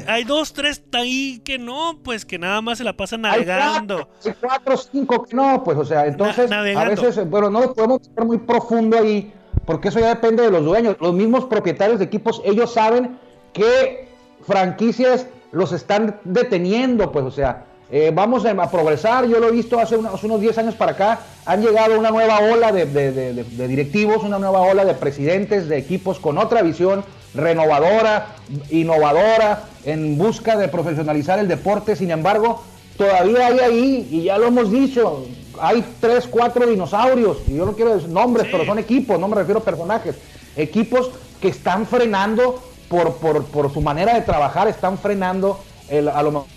Hay, 0.07 0.23
dos, 0.23 0.53
tres 0.53 0.83
ahí 0.93 1.39
que 1.43 1.57
no, 1.59 1.99
pues 2.03 2.25
que 2.25 2.37
nada 2.39 2.61
más 2.61 2.77
se 2.77 2.83
la 2.83 2.93
pasan 2.93 3.21
navegando. 3.21 3.95
cuatro, 4.07 4.31
hay 4.31 4.33
cuatro, 4.39 4.77
cinco 4.77 5.23
que 5.23 5.35
no, 5.35 5.63
pues, 5.63 5.77
o 5.77 5.85
sea, 5.85 6.05
entonces, 6.05 6.49
Na- 6.49 6.59
a 6.59 6.85
veces, 6.89 7.29
bueno, 7.29 7.49
no 7.49 7.73
podemos 7.73 8.01
estar 8.01 8.25
muy 8.25 8.37
profundo 8.37 8.97
ahí, 8.97 9.31
porque 9.65 9.87
eso 9.89 9.99
ya 9.99 10.09
depende 10.09 10.43
de 10.43 10.51
los 10.51 10.63
dueños. 10.63 10.95
Los 10.99 11.13
mismos 11.13 11.45
propietarios 11.45 11.99
de 11.99 12.05
equipos, 12.05 12.41
ellos 12.45 12.73
saben 12.73 13.17
qué 13.53 14.07
franquicias 14.45 15.27
los 15.51 15.71
están 15.71 16.19
deteniendo, 16.23 17.11
pues, 17.11 17.25
o 17.25 17.31
sea, 17.31 17.65
eh, 17.91 18.11
vamos 18.13 18.43
a, 18.45 18.51
a 18.51 18.71
progresar. 18.71 19.25
Yo 19.27 19.39
lo 19.39 19.49
he 19.49 19.51
visto 19.51 19.79
hace 19.79 19.95
unos, 19.97 20.23
unos 20.23 20.41
10 20.41 20.57
años 20.57 20.75
para 20.75 20.93
acá, 20.93 21.19
han 21.45 21.61
llegado 21.61 21.99
una 21.99 22.09
nueva 22.09 22.39
ola 22.39 22.71
de, 22.71 22.85
de- 22.87 23.11
de- 23.11 23.33
de- 23.33 23.43
de 23.43 23.67
directivos, 23.67 24.23
una 24.23 24.39
nueva 24.39 24.61
ola 24.61 24.83
de 24.83 24.95
presidentes 24.95 25.69
de 25.69 25.77
equipos 25.77 26.19
con 26.19 26.37
otra 26.39 26.61
visión 26.63 27.03
renovadora, 27.33 28.35
innovadora, 28.69 29.63
en 29.85 30.17
busca 30.17 30.57
de 30.57 30.67
profesionalizar 30.67 31.39
el 31.39 31.47
deporte. 31.47 31.95
Sin 31.95 32.11
embargo, 32.11 32.63
todavía 32.97 33.47
hay 33.47 33.59
ahí, 33.59 34.07
y 34.11 34.23
ya 34.23 34.37
lo 34.37 34.47
hemos 34.47 34.71
dicho, 34.71 35.25
hay 35.59 35.83
tres, 35.99 36.27
cuatro 36.27 36.67
dinosaurios, 36.67 37.37
y 37.47 37.55
yo 37.55 37.65
no 37.65 37.73
quiero 37.73 37.95
decir 37.95 38.09
nombres, 38.09 38.45
Sí. 38.45 38.51
pero 38.51 38.65
son 38.65 38.79
equipos, 38.79 39.19
no 39.19 39.27
me 39.27 39.35
refiero 39.35 39.59
a 39.59 39.63
personajes, 39.63 40.15
equipos 40.55 41.11
que 41.41 41.49
están 41.49 41.85
frenando 41.87 42.63
por, 42.87 43.15
por, 43.15 43.43
por 43.45 43.73
su 43.73 43.81
manera 43.81 44.13
de 44.13 44.21
trabajar, 44.21 44.67
están 44.67 44.97
frenando 44.97 45.59
el, 45.89 46.07
a 46.07 46.21
lo 46.23 46.31
mejor 46.31 46.47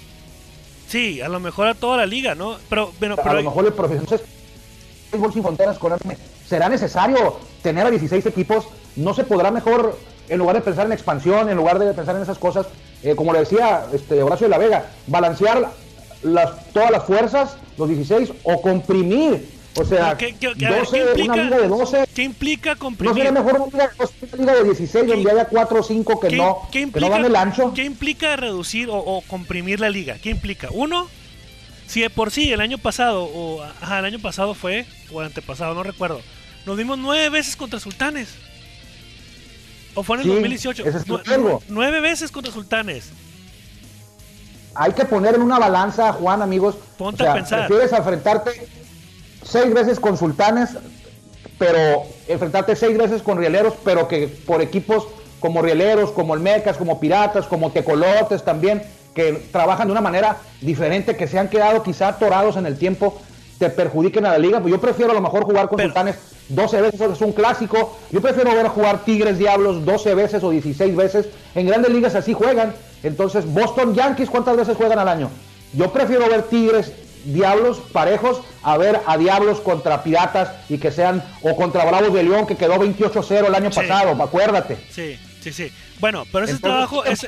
Sí, 0.89 1.21
a 1.21 1.29
lo 1.29 1.41
mejor 1.41 1.67
a 1.67 1.75
toda 1.75 1.97
la 1.97 2.07
liga, 2.07 2.37
¿no? 2.37 2.57
Pero, 2.71 2.93
bueno, 3.01 3.17
a 3.23 3.35
lo 3.35 3.43
mejor 3.43 3.67
el 3.67 3.73
profesional 3.73 4.21
Fútbol 5.11 5.33
sin 5.33 5.43
fronteras 5.43 5.79
con 5.79 5.93
será 6.49 6.69
necesario 6.69 7.39
tener 7.63 7.87
a 7.87 7.91
16 7.91 8.25
equipos 8.27 8.69
no 8.95 9.13
se 9.13 9.25
podrá 9.25 9.51
mejor 9.51 9.99
en 10.29 10.39
lugar 10.39 10.57
de 10.57 10.63
pensar 10.63 10.87
en 10.87 10.93
expansión 10.93 11.49
en 11.49 11.57
lugar 11.57 11.79
de 11.79 11.93
pensar 11.93 12.17
en 12.17 12.23
esas 12.23 12.39
cosas 12.39 12.67
eh, 13.03 13.15
como 13.15 13.33
le 13.33 13.41
decía 13.41 13.87
este 13.93 14.23
Horacio 14.23 14.47
de 14.47 14.51
la 14.51 14.59
Vega 14.59 14.87
balancear 15.07 15.71
las, 16.23 16.73
todas 16.73 16.91
las 16.91 17.05
fuerzas 17.05 17.57
los 17.79 17.89
16 17.89 18.33
o 18.43 18.61
comprimir 18.63 19.55
o 19.79 19.85
sea 19.85 20.17
¿Qué- 20.17 20.35
qué- 20.35 20.55
qué- 20.59 20.67
a 20.67 20.71
ver, 20.71 20.81
12, 20.81 20.97
¿qué 20.97 21.05
implica? 21.11 21.33
una 21.35 21.43
liga 21.45 21.59
de 21.59 21.69
12 21.69 22.05
¿qué 22.15 22.23
implica 22.23 22.73
no 22.75 22.79
comprimir? 22.79 23.15
sería 23.17 23.33
mejor 23.33 23.61
una 23.61 23.67
liga, 23.67 23.91
una 24.33 24.37
liga 24.39 24.55
de 24.55 24.65
16 24.65 25.07
donde 25.07 25.31
haya 25.31 25.45
4 25.45 25.81
o 25.81 25.83
5 25.83 26.21
que 26.21 26.29
¿Qué, 26.29 26.37
no 26.37 26.59
que 26.73 26.81
implica, 26.81 27.07
no 27.09 27.13
dan 27.15 27.25
el 27.27 27.37
ancho 27.37 27.73
¿Qué 27.75 27.85
implica 27.85 28.37
reducir 28.37 28.89
o, 28.89 28.97
o 28.97 29.21
comprimir 29.23 29.79
la 29.81 29.91
liga? 29.91 30.17
¿Qué 30.23 30.31
implica? 30.31 30.69
Uno, 30.73 31.09
si 31.87 32.01
de 32.01 32.09
por 32.11 32.31
sí 32.33 32.51
el 32.53 32.61
año 32.63 32.79
pasado, 32.79 33.25
o 33.25 33.63
ajá, 33.63 33.99
el 34.01 34.07
año 34.07 34.19
pasado 34.19 34.55
fue, 34.55 34.87
o 35.13 35.21
el 35.21 35.27
antepasado, 35.29 35.73
no 35.75 35.83
recuerdo, 35.85 36.21
nos 36.65 36.77
vimos 36.77 36.99
nueve 36.99 37.29
veces 37.29 37.55
contra 37.55 37.79
Sultanes. 37.79 38.29
¿O 39.97 40.03
fue 40.05 40.17
en 40.17 40.21
el 40.21 40.27
Sí, 40.29 40.33
2018? 40.35 40.87
ese 40.87 40.99
es 40.99 41.07
Nu- 41.09 41.17
el 41.17 41.25
juego. 41.25 41.63
nueve 41.69 42.01
veces 42.01 42.31
contra 42.31 42.53
Sultanes. 42.53 43.11
hay 44.75 44.93
que 44.93 45.05
poner 45.07 45.35
en 45.35 45.43
una 45.43 45.59
balanza, 45.59 46.13
Juan, 46.13 46.43
amigos. 46.43 46.77
Ponte 46.99 47.23
o 47.23 47.25
sea, 47.27 47.33
a 47.33 47.35
pensar. 47.37 47.67
Prefieres 47.67 47.93
enfrentarte 47.93 48.69
seis 49.43 49.73
veces 49.73 49.99
con 49.99 50.19
sultanes, 50.19 50.71
pero 51.59 52.03
enfrentarte 52.29 52.77
seis 52.77 52.97
veces 52.99 53.23
con 53.23 53.39
rieleros, 53.39 53.73
pero 53.85 54.07
que 54.07 54.29
por 54.29 54.61
equipos 54.61 55.07
como 55.41 55.63
rieleros, 55.63 56.11
como 56.13 56.35
Olmecas, 56.35 56.77
como 56.77 57.01
Piratas, 57.01 57.47
como 57.47 57.73
Tecolotes 57.73 58.43
también, 58.45 58.83
que 59.15 59.33
trabajan 59.51 59.89
de 59.89 59.93
una 59.93 60.03
manera 60.03 60.37
diferente, 60.61 61.17
que 61.17 61.27
se 61.27 61.39
han 61.39 61.49
quedado 61.49 61.83
quizá 61.83 62.09
atorados 62.09 62.57
en 62.57 62.67
el 62.67 62.77
tiempo, 62.77 63.19
te 63.59 63.71
perjudiquen 63.71 64.27
a 64.27 64.31
la 64.33 64.39
liga. 64.39 64.61
Pues 64.61 64.73
yo 64.73 64.81
prefiero 64.81 65.13
a 65.13 65.15
lo 65.15 65.23
mejor 65.23 65.45
jugar 65.45 65.69
con 65.69 65.77
Pero- 65.79 65.89
sultanes 65.89 66.17
12 66.49 66.81
veces, 66.81 67.01
es 67.01 67.21
un 67.21 67.33
clásico. 67.33 67.97
Yo 68.11 68.21
prefiero 68.21 68.55
ver 68.55 68.69
jugar 68.69 69.05
Tigres 69.05 69.39
Diablos 69.39 69.85
12 69.85 70.15
veces 70.15 70.43
o 70.45 70.51
16 70.51 70.95
veces. 70.97 71.27
En 71.55 71.67
grandes 71.67 71.93
ligas 71.93 72.15
así 72.15 72.33
juegan. 72.33 72.75
Entonces, 73.03 73.45
Boston 73.47 73.95
Yankees, 73.95 74.31
¿cuántas 74.31 74.57
veces 74.57 74.77
juegan 74.77 74.99
al 74.99 75.09
año? 75.09 75.31
Yo 75.73 75.93
prefiero 75.93 76.29
ver 76.29 76.43
Tigres 76.45 76.93
Diablos 77.25 77.79
parejos 77.93 78.41
a 78.63 78.77
ver 78.79 79.01
a 79.07 79.19
Diablos 79.19 79.61
contra 79.61 80.03
Piratas 80.05 80.51
y 80.69 80.79
que 80.79 80.93
sean, 80.93 81.25
o 81.43 81.57
contra 81.57 81.85
Bravos 81.85 82.15
de 82.15 82.23
León 82.23 82.47
que 82.47 82.57
quedó 82.57 82.75
28-0 82.79 83.47
el 83.49 83.55
año 83.55 83.71
Sí. 83.73 83.81
pasado, 83.81 84.23
acuérdate. 84.23 84.79
Sí, 84.93 85.19
sí, 85.43 85.53
sí. 85.53 85.73
Bueno, 85.99 86.25
pero 86.31 86.45
ese 86.45 86.55
Entonces, 86.55 86.61
trabajo 86.61 87.05
es... 87.05 87.25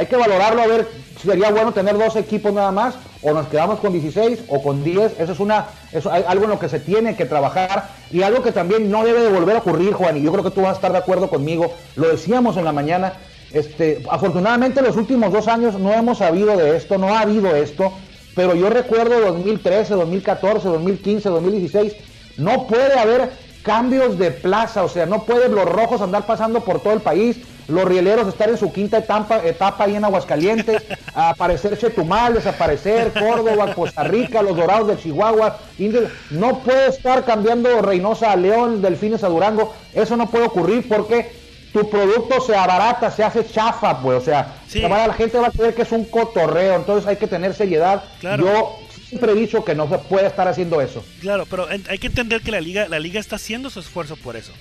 Hay 0.00 0.06
que 0.06 0.16
valorarlo 0.16 0.62
a 0.62 0.66
ver 0.66 0.88
si 1.20 1.28
sería 1.28 1.50
bueno 1.50 1.72
tener 1.72 1.98
dos 1.98 2.16
equipos 2.16 2.54
nada 2.54 2.72
más, 2.72 2.94
o 3.20 3.34
nos 3.34 3.48
quedamos 3.48 3.80
con 3.80 3.92
16 3.92 4.44
o 4.48 4.62
con 4.62 4.82
10. 4.82 5.20
Eso 5.20 5.32
es 5.32 5.40
una, 5.40 5.66
eso 5.92 6.10
hay 6.10 6.24
algo 6.26 6.44
en 6.44 6.50
lo 6.52 6.58
que 6.58 6.70
se 6.70 6.80
tiene 6.80 7.16
que 7.16 7.26
trabajar 7.26 7.90
y 8.10 8.22
algo 8.22 8.42
que 8.42 8.50
también 8.50 8.90
no 8.90 9.04
debe 9.04 9.20
de 9.20 9.28
volver 9.28 9.56
a 9.56 9.58
ocurrir, 9.58 9.92
Juan. 9.92 10.16
Y 10.16 10.22
yo 10.22 10.32
creo 10.32 10.42
que 10.42 10.52
tú 10.52 10.62
vas 10.62 10.70
a 10.70 10.76
estar 10.76 10.92
de 10.92 10.96
acuerdo 10.96 11.28
conmigo. 11.28 11.74
Lo 11.96 12.08
decíamos 12.08 12.56
en 12.56 12.64
la 12.64 12.72
mañana. 12.72 13.12
Este, 13.52 14.02
afortunadamente 14.08 14.80
en 14.80 14.86
los 14.86 14.96
últimos 14.96 15.34
dos 15.34 15.48
años 15.48 15.78
no 15.78 15.92
hemos 15.92 16.16
sabido 16.16 16.56
de 16.56 16.78
esto, 16.78 16.96
no 16.96 17.14
ha 17.14 17.20
habido 17.20 17.54
esto, 17.54 17.92
pero 18.34 18.54
yo 18.54 18.70
recuerdo 18.70 19.20
2013, 19.20 19.92
2014, 19.92 20.66
2015, 20.66 21.28
2016, 21.28 21.92
no 22.38 22.66
puede 22.66 22.98
haber 22.98 23.28
cambios 23.62 24.18
de 24.18 24.30
plaza, 24.30 24.82
o 24.82 24.88
sea, 24.88 25.06
no 25.06 25.24
pueden 25.24 25.54
los 25.54 25.66
rojos 25.66 26.00
andar 26.00 26.26
pasando 26.26 26.60
por 26.60 26.80
todo 26.80 26.92
el 26.94 27.00
país, 27.00 27.38
los 27.68 27.84
rieleros 27.84 28.26
estar 28.26 28.48
en 28.48 28.56
su 28.56 28.72
quinta 28.72 28.98
etapa, 28.98 29.44
etapa 29.44 29.84
ahí 29.84 29.94
en 29.94 30.04
Aguascalientes, 30.04 30.82
a 31.14 31.30
aparecer 31.30 31.78
Chetumal, 31.78 32.34
desaparecer 32.34 33.12
Córdoba, 33.12 33.74
Costa 33.74 34.02
Rica, 34.04 34.42
los 34.42 34.56
dorados 34.56 34.88
de 34.88 34.98
Chihuahua, 34.98 35.58
Indios. 35.78 36.10
no 36.30 36.58
puede 36.60 36.88
estar 36.88 37.24
cambiando 37.24 37.80
Reynosa 37.82 38.32
a 38.32 38.36
León, 38.36 38.82
Delfines 38.82 39.22
a 39.22 39.28
Durango, 39.28 39.72
eso 39.94 40.16
no 40.16 40.28
puede 40.28 40.46
ocurrir 40.46 40.88
porque 40.88 41.38
tu 41.72 41.88
producto 41.88 42.40
se 42.40 42.56
abarata, 42.56 43.12
se 43.12 43.22
hace 43.22 43.46
chafa, 43.46 44.00
pues, 44.00 44.18
o 44.18 44.24
sea, 44.24 44.54
Sí. 44.66 44.80
la, 44.80 45.06
la 45.06 45.14
gente 45.14 45.38
va 45.38 45.48
a 45.48 45.50
creer 45.52 45.74
que 45.74 45.82
es 45.82 45.92
un 45.92 46.04
cotorreo, 46.06 46.74
entonces 46.74 47.06
hay 47.08 47.16
que 47.16 47.28
tener 47.28 47.54
seriedad. 47.54 48.02
Claro. 48.20 48.44
Yo 48.44 48.78
siempre 49.10 49.32
he 49.32 49.34
dicho 49.34 49.62
que 49.64 49.74
no 49.74 49.88
se 49.90 49.98
puede 49.98 50.26
estar 50.26 50.48
haciendo 50.48 50.80
eso. 50.80 51.04
Claro, 51.20 51.44
pero 51.44 51.68
hay 51.68 51.98
que 51.98 52.06
entender 52.06 52.40
que 52.40 52.50
la 52.50 52.60
liga, 52.62 52.88
la 52.88 52.98
liga 52.98 53.20
está 53.20 53.36
haciendo 53.36 53.68
su 53.68 53.80
esfuerzo 53.80 54.16
por 54.16 54.36
eso. 54.36 54.52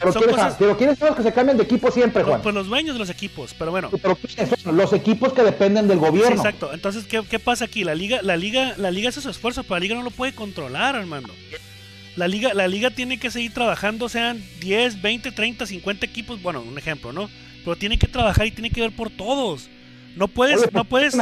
Pero 0.00 0.12
Son 0.14 0.22
cosas- 0.24 0.56
pero 0.58 0.76
quieres 0.76 0.98
saber 0.98 1.14
que 1.14 1.22
se 1.22 1.32
cambien 1.32 1.56
de 1.56 1.62
equipo 1.62 1.88
siempre, 1.92 2.22
Pero, 2.22 2.28
Juan. 2.30 2.42
pues 2.42 2.52
los 2.56 2.66
dueños 2.66 2.94
de 2.96 2.98
los 2.98 3.08
equipos, 3.08 3.54
pero 3.56 3.70
bueno. 3.70 3.88
Pero 4.02 4.16
¿quiénes 4.16 4.58
son? 4.60 4.76
los 4.76 4.92
equipos 4.92 5.32
que 5.32 5.42
dependen 5.44 5.86
del 5.86 5.98
Sí, 5.98 6.04
gobierno. 6.04 6.34
exacto. 6.34 6.72
Entonces, 6.74 7.04
¿qué, 7.04 7.22
qué 7.30 7.38
pasa 7.38 7.66
aquí? 7.66 7.84
La 7.84 7.94
liga, 7.94 8.20
la 8.20 8.36
liga, 8.36 8.74
la 8.78 8.90
liga 8.90 9.10
hace 9.10 9.20
su 9.20 9.30
esfuerzo, 9.30 9.62
pero 9.62 9.76
la 9.76 9.80
liga 9.80 9.94
no 9.94 10.02
lo 10.02 10.10
puede 10.10 10.32
controlar, 10.34 10.96
Armando. 10.96 11.32
La 12.16 12.26
liga, 12.26 12.52
la 12.52 12.66
liga 12.66 12.90
tiene 12.90 13.20
que 13.20 13.30
seguir 13.30 13.54
trabajando, 13.54 14.08
sean 14.08 14.42
10, 14.60 15.00
20, 15.02 15.30
30, 15.30 15.66
50 15.66 16.04
equipos, 16.04 16.42
bueno, 16.42 16.62
un 16.62 16.76
ejemplo, 16.76 17.12
¿no? 17.12 17.30
Pero 17.64 17.76
tiene 17.76 17.96
que 17.96 18.08
trabajar 18.08 18.46
y 18.46 18.50
tiene 18.50 18.70
que 18.70 18.80
ver 18.80 18.90
por 18.90 19.08
todos. 19.08 19.68
No 20.16 20.28
puedes, 20.28 20.60
Oye, 20.60 20.70
no 20.72 20.84
puedes, 20.84 21.16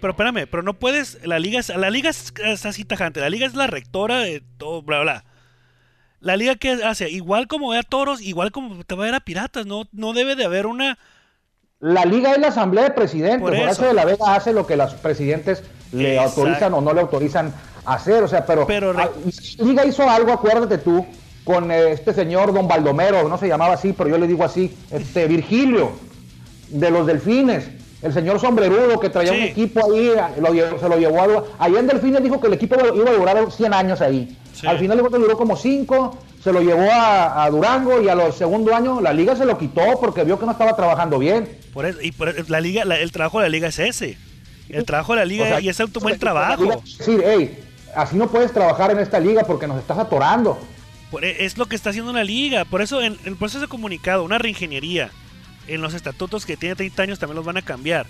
pero 0.00 0.10
espérame, 0.12 0.46
pero 0.50 0.62
no 0.62 0.74
puedes, 0.74 1.18
la 1.26 1.38
liga, 1.38 1.58
es- 1.60 1.68
la 1.74 1.88
liga 1.90 2.10
es, 2.10 2.32
es 2.44 2.66
así 2.66 2.84
tajante, 2.84 3.20
la 3.20 3.30
liga 3.30 3.46
es 3.46 3.54
la 3.54 3.66
rectora 3.66 4.18
de 4.18 4.42
todo, 4.58 4.82
bla, 4.82 5.00
bla. 5.00 5.24
La 6.20 6.36
liga 6.36 6.54
que 6.56 6.72
hace, 6.84 7.08
igual 7.08 7.46
como 7.48 7.70
ve 7.70 7.78
a 7.78 7.82
toros, 7.82 8.20
igual 8.20 8.52
como 8.52 8.84
te 8.84 8.94
va 8.94 9.04
a 9.04 9.06
ver 9.06 9.14
a 9.14 9.20
piratas, 9.20 9.64
no, 9.64 9.84
no 9.92 10.12
debe 10.12 10.36
de 10.36 10.44
haber 10.44 10.66
una, 10.66 10.98
La 11.80 12.04
liga 12.04 12.32
es 12.32 12.38
la 12.38 12.48
asamblea 12.48 12.84
de 12.84 12.90
presidentes. 12.90 13.40
Por 13.40 13.54
Horacio 13.54 13.86
de 13.86 13.94
la 13.94 14.04
Vega 14.04 14.34
hace 14.34 14.52
lo 14.52 14.66
que 14.66 14.76
los 14.76 14.92
presidentes 14.96 15.62
le 15.92 16.16
Exacto. 16.16 16.42
autorizan 16.42 16.74
o 16.74 16.82
no 16.82 16.92
le 16.92 17.00
autorizan 17.00 17.54
hacer. 17.86 18.22
O 18.22 18.28
sea, 18.28 18.44
pero, 18.44 18.66
Pero 18.66 18.92
re- 18.92 19.02
ah, 19.04 19.10
la 19.58 19.64
liga 19.64 19.86
hizo 19.86 20.08
algo, 20.10 20.30
acuérdate 20.30 20.76
tú, 20.76 21.06
con 21.42 21.70
eh, 21.70 21.92
este 21.92 22.12
señor 22.12 22.52
Don 22.52 22.68
Baldomero, 22.68 23.26
no 23.30 23.38
se 23.38 23.48
llamaba 23.48 23.72
así, 23.72 23.94
pero 23.94 24.10
yo 24.10 24.18
le 24.18 24.26
digo 24.26 24.44
así, 24.44 24.76
este 24.90 25.26
Virgilio, 25.26 25.92
de 26.68 26.90
los 26.90 27.06
Delfines. 27.06 27.66
El 28.02 28.12
señor 28.14 28.40
sombrerudo 28.40 28.98
que 28.98 29.10
traía 29.10 29.32
Sí. 29.32 29.36
un 29.38 29.44
equipo 29.44 29.92
ahí, 29.92 30.10
lo 30.40 30.52
llevó- 30.54 30.78
se 30.78 30.88
lo 30.88 30.98
llevó 30.98 31.20
a... 31.20 31.44
Allá 31.64 31.80
en 31.80 31.86
Delfines 31.86 32.22
dijo 32.22 32.40
que 32.40 32.46
el 32.46 32.54
equipo 32.54 32.76
iba 32.94 33.10
a 33.10 33.14
durar 33.14 33.52
100 33.52 33.74
años 33.74 34.00
ahí. 34.00 34.36
Sí. 34.54 34.66
Al 34.66 34.78
final 34.78 35.02
que 35.10 35.18
duró 35.18 35.36
como 35.36 35.54
5, 35.56 36.18
se 36.42 36.52
lo 36.52 36.62
llevó 36.62 36.90
a, 36.90 37.44
a 37.44 37.50
Durango 37.50 38.00
y 38.00 38.08
a 38.08 38.14
los 38.14 38.34
segundo 38.36 38.74
año 38.74 39.00
la 39.02 39.12
liga 39.12 39.36
se 39.36 39.44
lo 39.44 39.58
quitó 39.58 39.82
porque 40.00 40.24
vio 40.24 40.38
que 40.38 40.46
no 40.46 40.52
estaba 40.52 40.74
trabajando 40.74 41.18
bien. 41.18 41.58
por 41.74 41.84
eso, 41.84 41.98
y 42.00 42.10
por 42.12 42.30
eso, 42.30 42.42
la 42.48 42.60
liga, 42.60 42.84
la- 42.86 42.98
el 42.98 43.12
trabajo 43.12 43.38
de 43.40 43.44
la 43.46 43.50
liga 43.50 43.68
es 43.68 43.78
ese. 43.78 44.16
El 44.70 44.84
trabajo 44.84 45.12
de 45.14 45.18
la 45.18 45.24
liga 45.26 45.44
O 45.44 45.48
sea, 45.48 45.60
y 45.60 45.68
es 45.68 45.78
un 45.80 45.92
buen 46.00 46.18
trabajo. 46.18 46.64
decir, 46.98 47.22
hey, 47.24 47.58
así 47.94 48.16
no 48.16 48.28
puedes 48.28 48.52
trabajar 48.52 48.92
en 48.92 49.00
esta 49.00 49.20
liga 49.20 49.42
porque 49.44 49.66
nos 49.66 49.78
estás 49.78 49.98
atorando. 49.98 50.58
Por- 51.10 51.24
e, 51.24 51.44
es 51.44 51.58
lo 51.58 51.66
que 51.66 51.74
está 51.76 51.90
haciendo 51.90 52.12
la 52.12 52.22
liga. 52.24 52.64
Por 52.64 52.80
eso 52.80 53.02
en 53.02 53.18
el 53.24 53.36
proceso 53.36 53.60
de 53.60 53.66
comunicado, 53.68 54.22
una 54.24 54.38
reingeniería 54.38 55.10
en 55.74 55.80
los 55.82 55.94
estatutos 55.94 56.44
que 56.46 56.56
tiene 56.56 56.74
30 56.76 57.02
años 57.02 57.18
también 57.18 57.36
los 57.36 57.44
van 57.44 57.56
a 57.56 57.62
cambiar. 57.62 58.06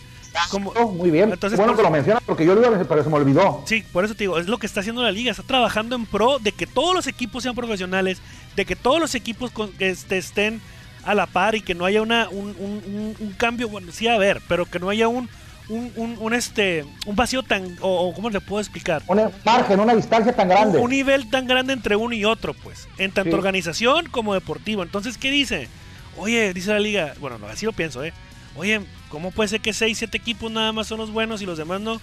Como, 0.51 0.70
Oh, 0.77 0.88
muy 0.92 1.11
bien. 1.11 1.33
Entonces, 1.33 1.59
bueno 1.59 1.75
que 1.77 1.83
lo 1.83 1.90
mencionas 1.90 2.23
porque 2.25 2.44
yo 2.46 2.55
lo 2.55 2.61
iba 2.61 2.68
a 2.68 2.73
decir, 2.73 2.87
pero 2.88 3.03
se 3.03 3.11
me 3.11 3.16
olvidó. 3.16 3.62
Sí, 3.66 3.85
por 3.92 4.05
eso 4.05 4.14
te 4.14 4.25
digo, 4.25 4.38
es 4.38 4.46
lo 4.46 4.59
que 4.59 4.66
está 4.66 4.81
haciendo 4.81 5.03
la 5.03 5.11
liga. 5.11 5.31
Está 5.33 5.42
trabajando 5.42 5.96
en 5.96 6.07
pro 6.07 6.38
de 6.38 6.53
que 6.53 6.66
todos 6.66 6.94
los 6.94 7.07
equipos 7.09 7.42
sean 7.42 7.55
profesionales, 7.57 8.18
de 8.57 8.64
que 8.64 8.77
todos 8.77 9.01
los 9.01 9.14
equipos 9.16 9.51
con- 9.51 9.73
este, 9.81 10.18
estén 10.18 10.61
a 11.05 11.14
la 11.14 11.27
par 11.27 11.55
y 11.57 11.62
que 11.62 11.75
no 11.75 11.85
haya 11.85 12.01
una, 12.03 12.29
un, 12.29 12.55
un- 12.59 12.83
un- 12.87 13.16
un 13.18 13.33
cambio, 13.33 13.68
bueno, 13.68 13.90
sí 13.90 14.07
a 14.07 14.18
ver, 14.18 14.40
pero 14.49 14.66
que 14.66 14.79
no 14.79 14.88
haya 14.90 15.09
un, 15.09 15.29
un, 15.68 15.92
un- 15.96 16.16
un, 16.20 16.33
este, 16.35 16.85
un 17.07 17.16
vacío 17.16 17.42
tan, 17.42 17.77
o, 17.81 18.09
o 18.09 18.14
¿cómo 18.14 18.31
le 18.31 18.40
puedo 18.40 18.61
explicar? 18.61 19.03
Un 19.09 19.20
margen, 19.44 19.81
una 19.81 19.94
distancia 19.96 20.33
tan 20.35 20.49
grande. 20.49 20.79
Un, 20.79 20.85
un 20.85 20.90
nivel 20.90 21.29
tan 21.31 21.46
grande 21.49 21.73
entre 21.73 21.96
uno 21.96 22.14
y 22.14 22.25
otro, 22.25 22.55
pues, 22.55 22.87
en 22.99 23.11
tanto 23.12 23.31
Sí. 23.33 23.37
organización 23.37 24.07
como 24.11 24.35
deportivo. 24.35 24.83
Entonces, 24.85 25.16
¿qué 25.18 25.31
dice? 25.31 25.68
Oye, 26.16 26.53
dice 26.53 26.70
la 26.73 26.79
liga, 26.81 27.14
bueno, 27.20 27.38
no, 27.38 27.46
así 27.46 27.66
lo 27.66 27.73
pienso, 27.73 28.05
¿eh? 28.05 28.12
Oye, 28.57 28.81
¿cómo 29.09 29.31
puede 29.31 29.49
ser 29.49 29.61
que 29.61 29.73
6, 29.73 29.96
7 29.99 30.16
equipos 30.16 30.51
nada 30.51 30.73
más 30.73 30.87
son 30.87 30.99
los 30.99 31.11
buenos 31.12 31.40
y 31.40 31.46
los 31.46 31.57
demás 31.59 31.81
no? 31.81 32.01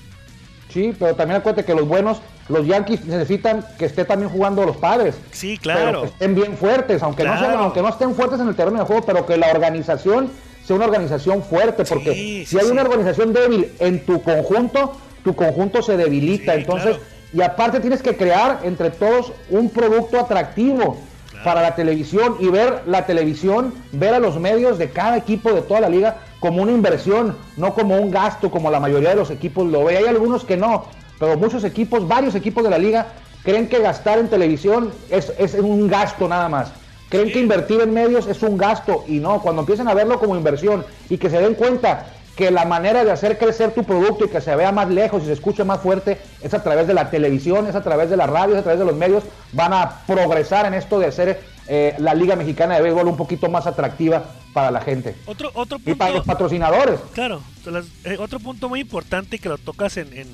Sí, 0.73 0.93
pero 0.97 1.15
también 1.15 1.39
acuérdate 1.39 1.65
que 1.65 1.73
los 1.73 1.87
buenos, 1.87 2.19
los 2.49 2.65
Yankees 2.65 3.05
necesitan 3.05 3.65
que 3.77 3.85
esté 3.85 4.05
también 4.05 4.29
jugando 4.31 4.65
los 4.65 4.77
padres. 4.77 5.15
Sí, 5.31 5.59
Pero 5.61 5.75
claro. 5.75 6.01
que 6.01 6.07
estén 6.07 6.35
bien 6.35 6.57
fuertes, 6.57 7.01
aunque, 7.03 7.23
no 7.23 7.37
sean, 7.39 7.53
aunque 7.55 7.81
no 7.81 7.89
estén 7.89 8.13
fuertes 8.15 8.39
en 8.39 8.47
el 8.47 8.55
terreno 8.55 8.79
de 8.79 8.85
juego, 8.85 9.05
pero 9.05 9.25
que 9.25 9.37
la 9.37 9.49
organización 9.51 10.31
sea 10.65 10.75
una 10.75 10.85
organización 10.85 11.43
fuerte, 11.43 11.85
porque 11.85 12.13
Sí, 12.13 12.45
si 12.45 12.57
hay 12.59 12.65
sí. 12.65 12.71
una 12.71 12.81
organización 12.81 13.31
débil 13.33 13.71
en 13.79 14.05
tu 14.05 14.21
conjunto, 14.21 14.97
tu 15.23 15.35
conjunto 15.35 15.81
se 15.81 15.95
debilita. 15.95 16.55
Entonces, 16.55 16.97
claro. 16.97 17.03
y 17.33 17.41
aparte 17.41 17.79
tienes 17.79 18.01
que 18.01 18.17
crear 18.17 18.59
entre 18.63 18.89
todos 18.89 19.31
un 19.49 19.69
producto 19.69 20.19
atractivo 20.19 20.99
Claro. 21.43 21.43
para 21.43 21.61
la 21.61 21.75
televisión 21.75 22.35
y 22.39 22.49
ver 22.49 22.83
la 22.87 23.05
televisión, 23.05 23.73
ver 23.91 24.13
a 24.13 24.19
los 24.19 24.39
medios 24.39 24.77
de 24.77 24.89
cada 24.89 25.17
equipo 25.17 25.51
de 25.53 25.61
toda 25.61 25.81
la 25.81 25.89
liga 25.89 26.17
como 26.39 26.61
una 26.61 26.71
inversión, 26.71 27.35
no 27.57 27.73
como 27.73 27.97
un 27.97 28.11
gasto 28.11 28.51
como 28.51 28.71
la 28.71 28.79
mayoría 28.79 29.09
de 29.09 29.15
los 29.15 29.31
equipos 29.31 29.67
lo 29.67 29.85
ve. 29.85 29.97
Hay 29.97 30.05
algunos 30.05 30.43
que 30.43 30.57
no, 30.57 30.85
pero 31.19 31.37
muchos 31.37 31.63
equipos, 31.63 32.07
varios 32.07 32.35
equipos 32.35 32.63
de 32.63 32.69
la 32.69 32.77
liga 32.77 33.07
creen 33.43 33.67
que 33.69 33.79
gastar 33.79 34.19
en 34.19 34.29
televisión 34.29 34.91
es, 35.09 35.31
es 35.37 35.53
un 35.53 35.87
gasto 35.87 36.27
nada 36.27 36.49
más. 36.49 36.71
Creen 37.09 37.31
que 37.31 37.39
invertir 37.39 37.79
en 37.79 37.93
medios 37.93 38.27
es 38.27 38.43
un 38.43 38.57
gasto 38.57 39.05
y 39.07 39.19
no, 39.19 39.41
cuando 39.41 39.61
empiecen 39.61 39.87
a 39.87 39.93
verlo 39.93 40.19
como 40.19 40.35
inversión 40.35 40.85
y 41.09 41.17
que 41.17 41.29
se 41.29 41.39
den 41.39 41.53
cuenta 41.53 42.07
que 42.37 42.51
la 42.51 42.63
manera 42.65 43.03
de 43.03 43.11
hacer 43.11 43.37
crecer 43.37 43.73
tu 43.73 43.83
producto 43.83 44.25
y 44.25 44.29
que 44.29 44.39
se 44.39 44.55
vea 44.55 44.71
más 44.71 44.87
lejos 44.89 45.23
y 45.23 45.25
se 45.25 45.33
escuche 45.33 45.63
más 45.63 45.81
fuerte 45.81 46.19
es 46.41 46.53
a 46.53 46.61
través 46.63 46.87
de 46.87 46.93
la 46.93 47.09
televisión, 47.09 47.67
es 47.67 47.75
a 47.75 47.81
través 47.83 48.09
de 48.09 48.15
la 48.15 48.27
radio, 48.27 48.53
es 48.53 48.59
a 48.59 48.63
través 48.63 48.79
de 48.79 48.85
los 48.85 48.95
medios, 48.95 49.23
van 49.53 49.73
a 49.73 50.05
progresar 50.05 50.65
en 50.67 50.75
esto 50.75 50.99
de 50.99 51.07
hacer 51.07 51.41
eh, 51.67 51.95
la 51.97 52.13
Liga 52.13 52.35
Mexicana 52.35 52.75
de 52.75 52.81
Béisbol 52.83 53.07
un 53.07 53.17
poquito 53.17 53.49
más 53.49 53.65
atractiva 53.67 54.23
para 54.53 54.71
la 54.71 54.79
gente 54.81 55.15
Otro, 55.25 55.51
otro 55.53 55.79
y 55.85 55.93
para 55.95 56.11
los 56.11 56.19
punto, 56.21 56.31
patrocinadores. 56.33 56.99
claro, 57.13 57.41
las- 57.65 57.87
eh, 58.05 58.17
otro 58.19 58.39
punto 58.39 58.69
muy 58.69 58.79
importante 58.81 59.39
que 59.39 59.49
lo 59.49 59.57
tocas 59.57 59.97
en, 59.97 60.13
en, 60.13 60.27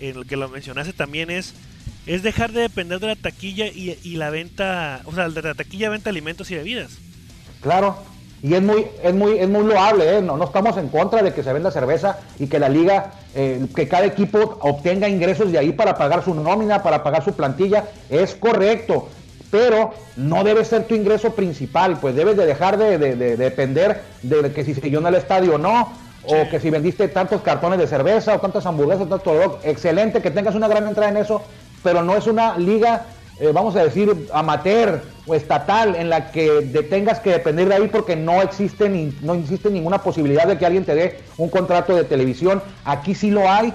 en 0.00 0.16
el 0.16 0.26
que 0.26 0.36
lo 0.36 0.48
mencionaste 0.48 0.92
también 0.94 1.30
es 1.30 1.54
es 2.06 2.22
dejar 2.22 2.52
de 2.52 2.60
depender 2.62 3.00
de 3.00 3.06
la 3.06 3.16
taquilla 3.16 3.66
y, 3.66 3.98
y 4.02 4.16
la 4.16 4.28
venta, 4.30 5.00
o 5.06 5.12
sea, 5.14 5.28
de 5.28 5.40
la 5.42 5.54
taquilla 5.54 5.88
venta 5.88 6.10
alimentos 6.10 6.50
y 6.50 6.54
bebidas. 6.54 6.98
Claro. 7.62 7.96
Y 8.44 8.52
es 8.52 8.60
muy, 8.62 8.86
es 9.02 9.14
muy, 9.14 9.38
es 9.38 9.48
muy 9.48 9.64
loable, 9.64 10.18
¿eh? 10.18 10.20
no, 10.20 10.36
no 10.36 10.44
estamos 10.44 10.76
en 10.76 10.88
contra 10.88 11.22
de 11.22 11.32
que 11.32 11.42
se 11.42 11.50
venda 11.50 11.70
cerveza 11.70 12.18
y 12.38 12.46
que 12.46 12.58
la 12.58 12.68
liga, 12.68 13.12
eh, 13.34 13.64
que 13.74 13.88
cada 13.88 14.04
equipo 14.04 14.58
obtenga 14.60 15.08
ingresos 15.08 15.50
de 15.50 15.56
ahí 15.58 15.72
para 15.72 15.96
pagar 15.96 16.22
su 16.22 16.34
nómina, 16.34 16.82
para 16.82 17.02
pagar 17.02 17.24
su 17.24 17.32
plantilla, 17.32 17.84
es 18.10 18.34
correcto, 18.34 19.08
pero 19.50 19.94
no 20.16 20.44
debe 20.44 20.62
ser 20.66 20.84
tu 20.84 20.94
ingreso 20.94 21.34
principal, 21.34 21.96
pues 22.00 22.14
debes 22.16 22.36
de 22.36 22.44
dejar 22.44 22.76
de, 22.76 22.98
de- 22.98 23.16
de- 23.16 23.36
de 23.38 23.44
depender 23.44 24.02
de 24.22 24.52
que 24.52 24.62
si 24.62 24.74
se 24.74 24.90
llenó 24.90 25.08
el 25.08 25.14
estadio 25.14 25.54
o 25.54 25.58
no, 25.58 25.88
o 26.26 26.48
que 26.50 26.60
si 26.60 26.68
vendiste 26.68 27.08
tantos 27.08 27.40
cartones 27.40 27.78
de 27.78 27.86
cerveza 27.86 28.34
o 28.34 28.40
tantas 28.40 28.66
hamburguesas, 28.66 29.08
tanto 29.08 29.58
excelente 29.64 30.20
que 30.20 30.30
tengas 30.30 30.54
una 30.54 30.68
gran 30.68 30.86
entrada 30.86 31.08
en 31.10 31.16
eso, 31.16 31.40
pero 31.82 32.02
no 32.02 32.14
es 32.14 32.26
una 32.26 32.58
liga 32.58 33.06
eh, 33.40 33.50
vamos 33.52 33.74
a 33.74 33.82
decir, 33.82 34.28
amateur 34.32 35.02
o 35.26 35.34
estatal 35.34 35.96
en 35.96 36.08
la 36.08 36.30
que 36.30 36.86
tengas 36.88 37.18
que 37.20 37.30
depender 37.30 37.68
de 37.68 37.74
ahí 37.74 37.88
porque 37.88 38.14
no 38.14 38.42
existe, 38.42 38.88
ni, 38.88 39.16
no 39.22 39.34
existe 39.34 39.70
ninguna 39.70 39.98
posibilidad 39.98 40.46
de 40.46 40.56
que 40.56 40.66
alguien 40.66 40.84
te 40.84 40.94
dé 40.94 41.20
un 41.36 41.48
contrato 41.48 41.96
de 41.96 42.04
televisión. 42.04 42.62
Aquí 42.84 43.14
sí 43.14 43.30
lo 43.30 43.50
hay. 43.50 43.72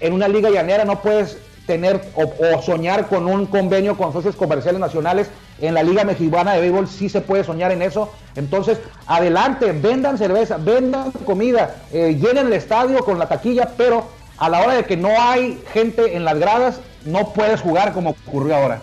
En 0.00 0.12
una 0.12 0.28
liga 0.28 0.50
llanera 0.50 0.84
no 0.84 1.00
puedes 1.02 1.38
tener 1.66 2.00
o, 2.14 2.22
o 2.24 2.62
soñar 2.62 3.08
con 3.08 3.26
un 3.26 3.46
convenio 3.46 3.96
con 3.96 4.12
socios 4.12 4.36
comerciales 4.36 4.80
nacionales. 4.80 5.28
En 5.60 5.74
la 5.74 5.82
Liga 5.82 6.04
Mexicana 6.04 6.54
de 6.54 6.60
Béisbol 6.60 6.88
sí 6.88 7.08
se 7.08 7.20
puede 7.20 7.44
soñar 7.44 7.70
en 7.72 7.82
eso. 7.82 8.12
Entonces, 8.36 8.78
adelante, 9.06 9.72
vendan 9.72 10.18
cerveza, 10.18 10.56
vendan 10.56 11.10
comida, 11.12 11.76
eh, 11.92 12.16
llenen 12.20 12.46
el 12.46 12.52
estadio 12.54 13.04
con 13.04 13.18
la 13.18 13.28
taquilla, 13.28 13.70
pero 13.76 14.06
a 14.38 14.48
la 14.48 14.60
hora 14.62 14.74
de 14.74 14.84
que 14.84 14.96
no 14.96 15.10
hay 15.20 15.62
gente 15.72 16.16
en 16.16 16.24
las 16.24 16.38
gradas, 16.38 16.80
no 17.04 17.32
puedes 17.32 17.60
jugar 17.60 17.92
como 17.92 18.10
ocurrió 18.26 18.56
ahora. 18.56 18.80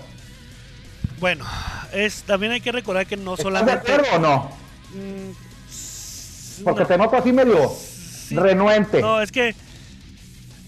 Bueno, 1.20 1.46
es 1.94 2.24
también 2.24 2.52
hay 2.52 2.62
que 2.62 2.72
recordar 2.72 3.06
que 3.08 3.18
no 3.18 3.34
¿Estás 3.34 3.38
de 3.38 3.44
solamente 3.44 3.92
acuerdo 3.92 4.16
o 4.16 4.20
no? 4.20 4.52
Mm, 4.94 6.64
Porque 6.64 6.82
no. 6.82 6.88
te 6.88 6.98
noto 6.98 7.16
así 7.18 7.32
medio 7.32 7.72
Sí. 8.28 8.36
renuente. 8.36 9.02
No, 9.02 9.22
es 9.22 9.32
que. 9.32 9.56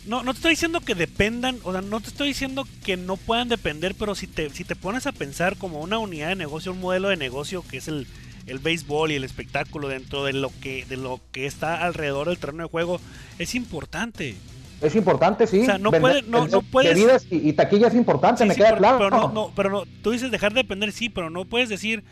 No, 0.06 0.24
no 0.24 0.34
te 0.34 0.38
estoy 0.38 0.52
diciendo 0.52 0.80
que 0.82 0.96
dependan, 0.96 1.60
o 1.64 1.72
sea, 1.72 1.82
no 1.82 2.00
te 2.00 2.08
estoy 2.08 2.30
diciendo 2.30 2.66
que 2.84 2.98
no 2.98 3.16
puedan 3.16 3.48
depender, 3.48 3.94
pero 3.94 4.16
si 4.16 4.26
te, 4.26 4.50
si 4.50 4.64
te 4.64 4.76
pones 4.76 5.06
a 5.06 5.12
pensar 5.12 5.56
como 5.58 5.82
una 5.82 6.00
unidad 6.00 6.30
de 6.30 6.36
negocio, 6.36 6.72
un 6.72 6.80
modelo 6.80 7.10
de 7.10 7.18
negocio 7.18 7.64
que 7.70 7.78
es 7.78 7.88
el, 7.88 8.08
el 8.48 8.58
béisbol 8.58 9.12
y 9.12 9.16
el 9.16 9.24
espectáculo 9.24 9.88
dentro 9.88 10.24
de 10.24 10.34
lo 10.34 10.52
que, 10.62 10.84
de 10.86 10.98
lo 10.98 11.20
que 11.32 11.46
está 11.46 11.84
alrededor 11.86 12.28
del 12.30 12.40
terreno 12.40 12.64
de 12.64 12.70
juego, 12.70 13.00
es 13.38 13.54
importante. 13.54 14.36
Es 14.82 14.96
importante, 14.96 15.46
sí. 15.48 15.62
O 15.62 15.66
sea, 15.66 15.78
no 15.78 15.92
Vender- 15.92 16.02
puede- 16.02 16.22
no- 16.24 16.48
no 16.48 16.62
puedes- 16.62 16.94
Bebidas 16.96 17.26
y, 17.30 17.50
y 17.50 17.54
taquilla 17.54 17.88
es 17.88 17.96
importante, 17.96 18.44
Sí, 18.44 18.48
me 18.48 18.54
sí, 18.54 18.60
queda 18.60 18.70
pero, 18.70 18.80
claro. 18.80 18.98
pero 18.98 19.10
no, 19.10 19.28
no, 19.32 19.52
pero 19.56 19.70
no, 19.70 19.84
tú 20.02 20.12
dices 20.12 20.32
dejar 20.32 20.54
de 20.54 20.62
depender, 20.64 20.92
sí, 20.92 21.10
pero 21.10 21.30
no 21.30 21.46
puedes 21.46 21.70
decir, 21.70 22.04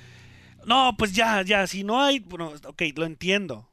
no, 0.66 0.96
pues 0.98 1.14
ya, 1.14 1.42
ya, 1.44 1.66
si 1.68 1.84
no 1.84 2.02
hay, 2.02 2.20
bueno, 2.20 2.52
ok, 2.66 2.82
lo 2.96 3.06
entiendo. 3.06 3.68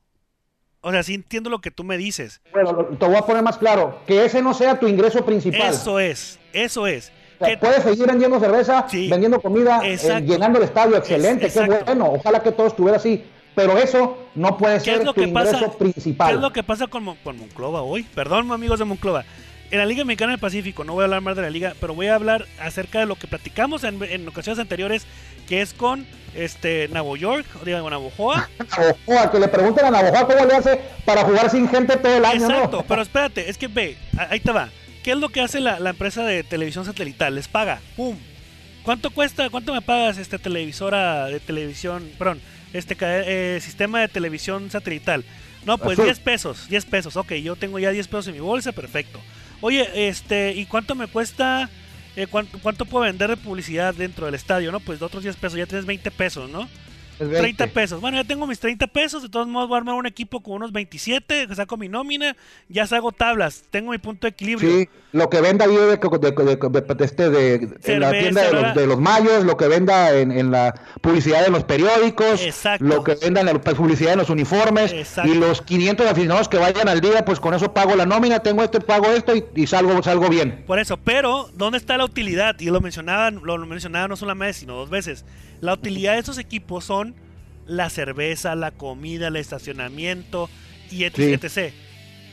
O 0.81 0.93
sea, 0.93 1.03
sí 1.03 1.15
entiendo 1.15 1.49
lo 1.51 1.61
que 1.61 1.71
tú 1.71 1.83
me 1.83 1.97
dices. 1.97 2.41
Bueno, 2.53 2.75
te 2.99 3.07
voy 3.07 3.17
a 3.17 3.23
poner 3.23 3.43
más 3.43 3.57
claro. 3.57 4.01
Que 4.07 4.25
ese 4.27 4.43
no 4.43 4.53
sea 4.53 4.79
tu 4.79 4.87
ingreso 4.87 5.25
principal. 5.25 5.73
Eso 5.73 5.99
es, 5.99 6.39
eso 6.53 6.87
es. 6.87 7.11
O 7.41 7.47
sea, 7.47 7.59
puedes 7.59 7.83
seguir 7.83 8.07
vendiendo 8.07 8.39
cerveza, 8.39 8.87
Sí. 8.89 9.09
vendiendo 9.09 9.41
comida, 9.41 9.81
eh, 9.83 9.97
llenando 10.25 10.59
el 10.59 10.67
estadio, 10.67 10.97
excelente, 10.97 11.47
Es- 11.47 11.55
qué 11.55 11.61
bueno. 11.85 12.13
Ojalá 12.13 12.43
que 12.43 12.53
todo 12.53 12.67
estuviera 12.67 12.99
así. 12.99 13.25
Pero 13.55 13.79
eso 13.79 14.19
no 14.35 14.57
puede 14.59 14.79
¿Qué 14.79 14.97
ser 14.97 15.05
lo 15.05 15.15
tu 15.15 15.21
que 15.21 15.29
ingreso 15.29 15.53
pasa? 15.53 15.73
principal. 15.79 16.29
¿Qué 16.29 16.35
es 16.35 16.41
lo 16.41 16.53
que 16.53 16.63
pasa 16.63 16.87
con, 16.89 17.05
Mon- 17.05 17.17
con 17.23 17.39
Monclova 17.39 17.83
hoy? 17.83 18.03
Perdón, 18.03 18.51
amigos 18.53 18.79
de 18.79 18.85
Monclova. 18.85 19.25
En 19.71 19.79
la 19.79 19.87
Liga 19.87 20.05
Mexicana 20.05 20.33
del 20.33 20.41
Pacífico, 20.41 20.85
no 20.85 20.93
voy 20.93 21.03
a 21.03 21.05
hablar 21.05 21.21
más 21.21 21.37
de 21.37 21.43
la 21.43 21.51
liga, 21.51 21.75
pero 21.81 21.95
voy 21.95 22.07
a 22.09 22.15
hablar 22.15 22.47
acerca 22.61 23.01
de 23.01 23.07
lo 23.07 23.17
que 23.17 23.27
platicamos 23.27 23.83
en, 23.85 24.03
en 24.05 24.29
ocasiones 24.29 24.59
anteriores, 24.59 25.07
que 25.49 25.63
es 25.63 25.73
con 25.75 26.07
este 26.35 26.89
Navo 26.89 27.17
York, 27.17 27.47
o 27.61 27.65
digo, 27.65 27.89
Navojoa. 27.89 28.49
Navojoa, 28.79 29.31
que 29.31 29.39
le 29.41 29.49
pregunten 29.49 29.85
a 29.87 29.91
Navojoa 29.91 30.27
cómo 30.27 30.45
le 30.45 30.55
hace 30.55 30.81
para 31.05 31.25
jugar 31.25 31.51
sin 31.51 31.69
gente 31.69 31.97
todo 31.97 32.17
el 32.17 32.25
año, 32.25 32.47
Exacto, 32.49 32.79
¿no? 32.79 32.85
pero 32.87 33.03
espérate, 33.03 33.49
es 33.49 33.57
que 33.59 33.69
ve, 33.69 33.97
ahí 34.31 34.41
te 34.41 34.53
va. 34.53 34.69
¿Qué 35.03 35.13
es 35.13 35.17
lo 35.19 35.29
que 35.29 35.41
hace 35.41 35.61
la, 35.61 35.81
la 35.81 35.91
empresa 35.91 36.25
de 36.25 36.43
televisión 36.45 36.85
satelital? 36.85 37.35
Les 37.35 37.49
paga, 37.49 37.81
¡pum! 37.97 38.17
¿Cuánto 38.85 39.11
cuesta, 39.11 39.49
cuánto 39.51 39.73
me 39.73 39.81
pagas 39.83 40.19
esta 40.19 40.39
televisora 40.39 41.27
de 41.27 41.41
televisión, 41.41 42.09
perdón, 42.19 42.41
este 42.75 42.97
eh, 43.01 43.61
sistema 43.63 44.01
de 44.01 44.09
televisión 44.09 44.71
satelital? 44.71 45.25
No, 45.65 45.79
pues 45.79 45.99
Azul. 45.99 46.05
10 46.05 46.19
pesos, 46.21 46.69
10 46.69 46.85
pesos. 46.85 47.17
Ok, 47.17 47.33
yo 47.35 47.57
tengo 47.57 47.79
ya 47.79 47.91
10 47.91 48.07
pesos 48.09 48.27
en 48.27 48.35
mi 48.35 48.41
bolsa, 48.41 48.73
perfecto. 48.73 49.19
Oye, 49.63 50.09
este, 50.09 50.53
¿y 50.53 50.67
cuánto 50.67 50.95
me 50.95 51.07
cuesta? 51.07 51.71
eh, 52.17 52.27
cuánto, 52.27 52.59
cuánto 52.61 52.85
puedo 52.85 53.05
vender 53.05 53.31
de 53.31 53.37
publicidad 53.37 53.95
dentro 53.95 54.27
del 54.27 54.35
estadio? 54.35 54.71
No, 54.73 54.81
pues 54.81 55.01
de 55.01 55.07
otros 55.07 55.23
10 55.23 55.37
pesos, 55.37 55.59
ya 55.59 55.67
tienes 55.67 55.87
20 55.87 56.11
pesos, 56.11 56.51
¿no? 56.51 56.69
Es 57.15 57.29
20. 57.29 57.39
30 57.39 57.67
pesos. 57.69 58.01
Bueno, 58.01 58.17
ya 58.17 58.25
tengo 58.25 58.47
mis 58.47 58.59
30 58.59 58.87
pesos. 58.89 59.23
De 59.23 59.29
todos 59.29 59.47
modos, 59.47 59.69
voy 59.69 59.77
a 59.77 59.79
armar 59.79 59.95
un 59.95 60.07
equipo 60.07 60.41
con 60.43 60.55
unos 60.55 60.73
27. 60.73 61.55
Saco 61.55 61.77
mi 61.77 61.89
nómina. 61.89 62.37
Ya 62.69 62.85
hago 62.91 63.13
tablas. 63.13 63.65
Tengo 63.71 63.93
mi 63.93 63.99
punto 63.99 64.27
de 64.27 64.31
equilibrio. 64.31 64.69
Sí, 64.71 64.89
lo 65.13 65.31
que 65.31 65.41
venda 65.41 65.65
ahí 65.67 65.77
de, 65.77 65.87
de, 65.87 65.97
de- 65.97 65.99
de- 66.33 66.81
de- 66.81 67.05
este, 67.05 67.31
de- 67.31 67.55
en 67.85 68.01
la 68.01 68.11
tienda 68.11 68.43
de 68.43 68.53
los, 68.53 68.75
de 68.75 68.87
los 68.87 69.01
mayos, 69.01 69.45
lo 69.45 69.57
que 69.57 69.69
venda 69.69 70.13
en, 70.17 70.33
en 70.33 70.51
la 70.51 70.75
publicidad 71.01 71.45
de 71.45 71.51
los 71.51 71.65
periódicos, 71.65 72.43
Exacto. 72.43 72.85
lo 72.85 73.05
que 73.05 73.15
venda 73.15 73.41
en 73.41 73.47
la 73.47 73.55
publicidad 73.61 74.13
en 74.15 74.19
los 74.19 74.31
uniformes 74.31 74.93
Exacto. 74.93 75.31
y 75.31 75.37
los 75.37 75.63
500 75.63 76.07
aficionados 76.09 76.49
que 76.49 76.57
vayan 76.59 76.89
al 76.89 77.01
día, 77.01 77.25
pues 77.25 77.39
con 77.39 77.55
eso 77.55 77.73
pago 77.73 77.95
la 77.95 78.07
nómina, 78.07 78.41
tengo 78.41 78.63
esto, 78.65 78.81
pago 78.81 79.07
esto 79.13 79.37
y, 79.37 79.45
y 79.55 79.67
salgo, 79.69 80.03
salgo 80.03 80.29
bien. 80.29 80.65
Por 80.67 80.79
eso, 80.81 80.97
pero 80.97 81.49
¿dónde 81.55 81.79
está 81.79 81.97
la 81.97 82.05
utilidad? 82.05 82.59
Y 82.59 82.67
lo 82.67 82.81
mencionaba, 82.81 83.31
lo 83.31 83.59
mencionaba 83.67 84.09
no 84.09 84.17
solamente, 84.17 84.55
sino 84.55 84.75
dos 84.75 84.91
veces. 84.91 85.25
La 85.65 85.73
utilidad 85.73 86.13
de 86.13 86.19
estos 86.19 86.39
equipos 86.39 86.85
son 86.85 87.15
la 87.67 87.89
cerveza, 87.89 88.55
la 88.55 88.71
comida, 88.71 89.29
el 89.29 89.37
estacionamiento 89.37 90.51
y 90.91 91.05
etc. 91.05 91.17
Sí. 91.17 91.33
etc. 91.33 91.75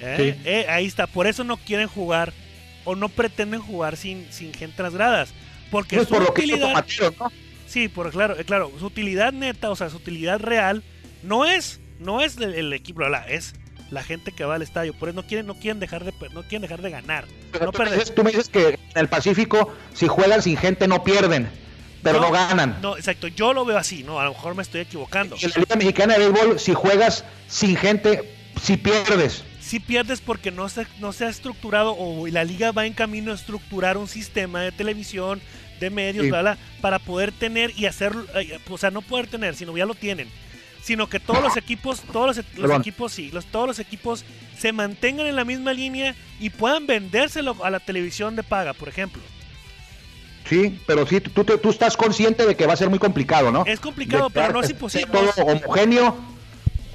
¿Eh? 0.01 0.35
Sí. 0.35 0.41
Eh, 0.45 0.65
ahí 0.67 0.85
está. 0.85 1.07
Por 1.07 1.27
eso 1.27 1.43
no 1.43 1.57
quieren 1.57 1.87
jugar 1.87 2.33
o 2.83 2.95
no 2.95 3.07
pretenden 3.09 3.61
jugar 3.61 3.95
sin, 3.95 4.27
sin 4.31 4.53
gente 4.53 4.75
en 4.77 4.83
las 4.83 4.93
gradas. 4.93 5.33
Porque 5.69 5.95
Pues 5.95 6.09
su 6.09 6.15
por 6.15 6.23
lo 6.23 6.33
que 6.33 6.43
hizo 6.43 6.55
utilidad... 6.55 6.69
Tomateros, 6.69 7.13
¿no? 7.19 7.31
Sí, 7.67 7.87
por 7.87 8.11
claro, 8.11 8.37
eh, 8.37 8.43
claro, 8.43 8.69
su 8.77 8.85
utilidad 8.85 9.31
neta, 9.31 9.69
o 9.69 9.77
sea, 9.77 9.89
su 9.89 9.95
utilidad 9.97 10.41
real 10.41 10.83
no 11.23 11.45
es 11.45 11.79
no 11.99 12.19
es 12.19 12.35
el, 12.35 12.53
el 12.53 12.73
equipo, 12.73 13.01
la, 13.07 13.25
es 13.29 13.53
la 13.91 14.03
gente 14.03 14.33
que 14.33 14.43
va 14.43 14.55
al 14.55 14.61
estadio, 14.61 14.93
por 14.93 15.07
eso 15.07 15.15
no 15.15 15.25
quieren 15.25 15.45
no 15.45 15.53
quieren 15.55 15.79
dejar 15.79 16.03
de 16.03 16.11
no 16.33 16.41
quieren 16.43 16.63
dejar 16.63 16.81
de 16.81 16.89
ganar, 16.89 17.25
Pero 17.53 17.67
no 17.67 17.71
tú, 17.71 17.77
me 17.79 17.85
perder. 17.85 17.99
dices, 17.99 18.15
tú 18.15 18.23
me 18.23 18.31
dices 18.31 18.49
que 18.49 18.69
en 18.71 18.77
el 18.95 19.07
Pacífico, 19.07 19.73
si 19.93 20.07
juegan 20.09 20.41
sin 20.41 20.57
gente, 20.57 20.85
no 20.89 21.03
pierden, 21.05 21.47
pero 22.03 22.19
no, 22.19 22.31
ganan. 22.31 22.79
No, 22.81 22.97
exacto, 22.97 23.27
yo 23.27 23.53
lo 23.53 23.65
veo 23.65 23.77
así, 23.77 24.03
no, 24.03 24.19
a 24.19 24.25
lo 24.25 24.33
mejor 24.33 24.55
me 24.55 24.63
estoy 24.63 24.81
equivocando. 24.81 25.35
En 25.41 25.49
la 25.49 25.57
Liga 25.57 25.75
Mexicana 25.75 26.17
de 26.17 26.29
Béisbol, 26.29 26.59
si 26.59 26.73
juegas 26.73 27.25
sin 27.47 27.75
gente, 27.75 28.35
si 28.61 28.77
pierdes. 28.77 29.43
Si 29.59 29.79
pierdes 29.79 30.21
porque 30.21 30.51
no 30.51 30.67
se, 30.69 30.87
no 30.99 31.13
se 31.13 31.25
ha 31.25 31.29
estructurado 31.29 31.95
o 31.97 32.27
la 32.27 32.43
liga 32.43 32.71
va 32.71 32.85
en 32.85 32.93
camino 32.93 33.31
a 33.31 33.35
estructurar 33.35 33.97
un 33.97 34.07
sistema 34.07 34.61
de 34.61 34.71
televisión, 34.71 35.39
de 35.79 35.89
medios, 35.89 36.25
Sí. 36.25 36.29
bla, 36.29 36.41
bla, 36.41 36.57
para 36.81 36.99
poder 36.99 37.31
tener 37.31 37.71
y 37.77 37.85
hacer, 37.85 38.13
o 38.69 38.77
sea, 38.77 38.91
no 38.91 39.01
poder 39.01 39.27
tener, 39.27 39.55
sino 39.55 39.75
ya 39.75 39.85
lo 39.85 39.95
tienen, 39.95 40.27
sino 40.81 41.07
que 41.07 41.19
todos 41.19 41.41
los 41.41 41.57
equipos, 41.57 42.01
todos 42.11 42.37
los, 42.57 42.79
equipos, 42.79 43.13
sí, 43.13 43.29
los, 43.31 43.45
todos 43.45 43.67
los 43.67 43.79
equipos 43.79 44.25
se 44.57 44.73
mantengan 44.73 45.27
en 45.27 45.35
la 45.35 45.45
misma 45.45 45.73
línea 45.73 46.15
y 46.39 46.49
puedan 46.49 46.87
vendérselo 46.87 47.55
a 47.63 47.69
la 47.69 47.79
televisión 47.79 48.35
de 48.35 48.43
paga, 48.43 48.73
por 48.73 48.89
ejemplo. 48.89 49.21
Sí, 50.51 50.81
pero 50.85 51.07
sí, 51.07 51.21
tú, 51.21 51.45
tú, 51.45 51.57
tú 51.59 51.69
estás 51.69 51.95
consciente 51.95 52.45
de 52.45 52.57
que 52.57 52.65
va 52.67 52.73
a 52.73 52.75
ser 52.75 52.89
muy 52.89 52.99
complicado, 52.99 53.53
¿no? 53.53 53.63
Es 53.65 53.79
complicado, 53.79 54.25
De 54.25 54.31
pero 54.31 54.51
no 54.51 54.59
es 54.61 54.69
imposible. 54.69 55.07
Todo 55.09 55.31
homogéneo, 55.45 56.13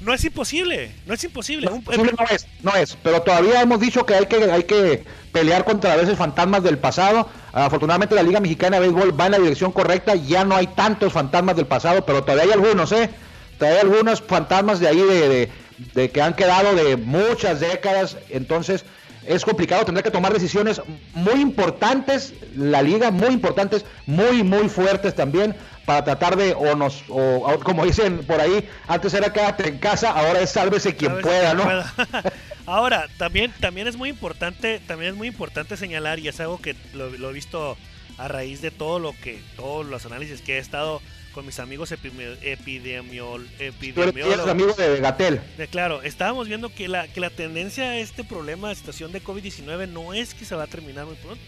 No 0.01 0.13
es 0.13 0.23
imposible, 0.23 0.91
no 1.07 1.15
es 1.15 1.23
imposible. 1.23 1.67
No 1.71 1.81
es, 2.29 2.45
no 2.61 2.75
es, 2.75 2.95
pero 3.01 3.23
todavía 3.23 3.59
hemos 3.63 3.79
dicho 3.79 4.05
que 4.05 4.13
hay 4.13 4.27
que, 4.27 4.35
hay 4.51 4.63
que 4.65 5.03
pelear 5.31 5.65
contra 5.65 5.93
a 5.93 5.95
veces 5.95 6.15
fantasmas 6.19 6.61
del 6.61 6.77
pasado. 6.77 7.27
Afortunadamente 7.51 8.13
la 8.13 8.21
Liga 8.21 8.39
Mexicana 8.39 8.79
de 8.79 8.87
Béisbol 8.89 9.19
va 9.19 9.25
en 9.25 9.31
la 9.31 9.39
dirección 9.39 9.71
correcta, 9.71 10.13
ya 10.13 10.45
no 10.45 10.55
hay 10.55 10.67
tantos 10.67 11.11
fantasmas 11.11 11.55
del 11.55 11.65
pasado, 11.65 12.05
pero 12.05 12.21
todavía 12.21 12.43
hay 12.43 12.51
algunos, 12.51 12.91
¿eh? 12.91 13.09
Todavía 13.57 13.81
hay 13.81 13.87
algunos 13.89 14.21
fantasmas 14.21 14.79
de 14.79 14.87
ahí 14.87 15.01
de, 15.01 15.29
de- 15.29 15.51
de 15.95 16.09
que 16.11 16.21
han 16.21 16.35
quedado 16.35 16.75
de 16.75 16.95
muchas 16.97 17.59
décadas, 17.59 18.17
entonces 18.29 18.85
es 19.27 19.43
complicado, 19.43 19.85
tendrá 19.85 20.01
que 20.01 20.11
tomar 20.11 20.33
decisiones 20.33 20.81
muy 21.13 21.41
importantes, 21.41 22.33
la 22.55 22.81
liga 22.81 23.11
muy 23.11 23.29
importantes, 23.29 23.85
muy, 24.05 24.43
muy 24.43 24.69
fuertes 24.69 25.15
también, 25.15 25.55
para 25.85 26.03
tratar 26.03 26.35
de, 26.35 26.53
o 26.53 26.75
nos, 26.75 27.03
o, 27.09 27.39
o 27.39 27.59
como 27.59 27.85
dicen 27.85 28.19
por 28.25 28.39
ahí, 28.39 28.67
antes 28.87 29.13
era 29.13 29.31
quédate 29.31 29.67
en 29.67 29.77
casa, 29.77 30.11
ahora 30.11 30.39
es 30.39 30.49
sálvese 30.49 30.95
quien 30.95 31.21
pueda, 31.21 31.53
quien 31.53 31.57
¿no? 31.57 31.63
pueda. 31.63 31.93
Ahora, 32.65 33.07
también, 33.17 33.53
también 33.61 33.87
es 33.87 33.95
muy 33.95 34.09
importante, 34.09 34.81
también 34.85 35.11
es 35.11 35.17
muy 35.17 35.29
importante 35.29 35.77
señalar, 35.77 36.19
y 36.19 36.27
es 36.27 36.39
algo 36.41 36.59
que 36.59 36.75
lo, 36.93 37.09
lo 37.11 37.29
he 37.29 37.33
visto 37.33 37.77
a 38.17 38.27
raíz 38.27 38.61
de 38.61 38.71
todo 38.71 38.99
lo 38.99 39.13
que, 39.13 39.41
todos 39.55 39.85
los 39.85 40.05
análisis 40.05 40.41
que 40.41 40.55
he 40.55 40.59
estado 40.59 41.01
con 41.37 41.45
mis 41.45 41.59
amigos 41.59 41.91
epidemiol, 41.91 43.47
Tú 43.47 43.63
eres, 43.63 43.75
eres 43.83 44.07
epidemiólogos. 44.09 44.49
amigo 44.49 44.73
de 44.73 44.99
Gatel. 44.99 45.39
Claro, 45.69 46.01
estábamos 46.01 46.47
viendo 46.47 46.69
que 46.69 46.87
la, 46.87 47.07
que 47.07 47.19
la 47.19 47.29
tendencia 47.29 47.91
a 47.91 47.97
este 47.99 48.23
problema 48.23 48.69
de 48.69 48.75
situación 48.75 49.11
de 49.11 49.21
COVID-19 49.23 49.87
no 49.87 50.15
es 50.15 50.33
que 50.33 50.45
se 50.45 50.55
va 50.55 50.63
a 50.63 50.67
terminar 50.67 51.05
muy 51.05 51.13
pronto. 51.13 51.43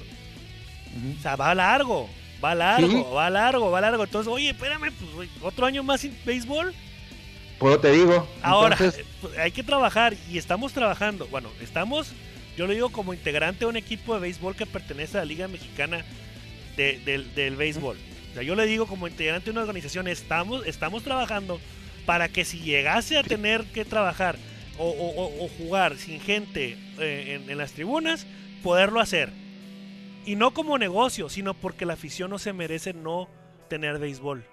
O 1.17 1.21
sea, 1.23 1.35
va 1.35 1.55
largo, 1.55 2.07
va 2.43 2.53
largo, 2.53 2.87
Sí. 2.87 3.03
va 3.15 3.31
largo, 3.31 3.71
va 3.71 3.81
largo. 3.81 4.03
Entonces, 4.03 4.31
oye, 4.31 4.49
espérame, 4.51 4.91
pues, 5.15 5.27
otro 5.41 5.65
año 5.65 5.81
más 5.81 6.01
sin 6.01 6.15
béisbol. 6.23 6.71
Pues 7.57 7.81
te 7.81 7.91
digo. 7.91 8.29
Ahora, 8.43 8.75
Entonces, 8.75 9.03
pues, 9.21 9.35
hay 9.39 9.49
que 9.51 9.63
trabajar 9.63 10.13
y 10.31 10.37
estamos 10.37 10.71
trabajando. 10.71 11.25
Bueno, 11.29 11.49
estamos, 11.61 12.11
yo 12.55 12.67
lo 12.67 12.73
digo 12.73 12.89
como 12.91 13.11
integrante 13.15 13.61
de 13.61 13.65
un 13.65 13.75
equipo 13.75 14.13
de 14.13 14.19
béisbol 14.19 14.55
que 14.55 14.67
pertenece 14.67 15.17
a 15.17 15.21
la 15.21 15.25
Liga 15.25 15.47
Mexicana 15.47 16.05
de- 16.77 16.99
del, 16.99 17.33
del 17.33 17.55
Béisbol. 17.55 17.97
O 18.31 18.33
sea, 18.33 18.43
yo 18.43 18.55
le 18.55 18.65
digo 18.65 18.85
como 18.85 19.07
integrante 19.07 19.45
de 19.45 19.51
una 19.51 19.61
organización, 19.61 20.07
estamos, 20.07 20.65
estamos 20.67 21.03
trabajando 21.03 21.59
para 22.05 22.29
que 22.29 22.45
si 22.45 22.59
llegase 22.59 23.17
a 23.17 23.23
tener 23.23 23.65
que 23.65 23.85
trabajar 23.85 24.37
o, 24.77 24.87
o- 24.89 25.23
o- 25.25 25.45
o 25.45 25.47
jugar 25.57 25.97
sin 25.97 26.19
gente 26.21 26.77
eh, 26.99 27.39
en, 27.41 27.49
en 27.49 27.57
las 27.57 27.71
tribunas, 27.73 28.25
poderlo 28.63 28.99
hacer. 28.99 29.29
Y 30.25 30.35
no 30.35 30.51
como 30.53 30.77
negocio, 30.77 31.29
sino 31.29 31.53
porque 31.53 31.85
la 31.85 31.93
afición 31.93 32.29
no 32.29 32.39
se 32.39 32.53
merece 32.53 32.93
no 32.93 33.27
tener 33.67 33.97
béisbol. 33.99 34.43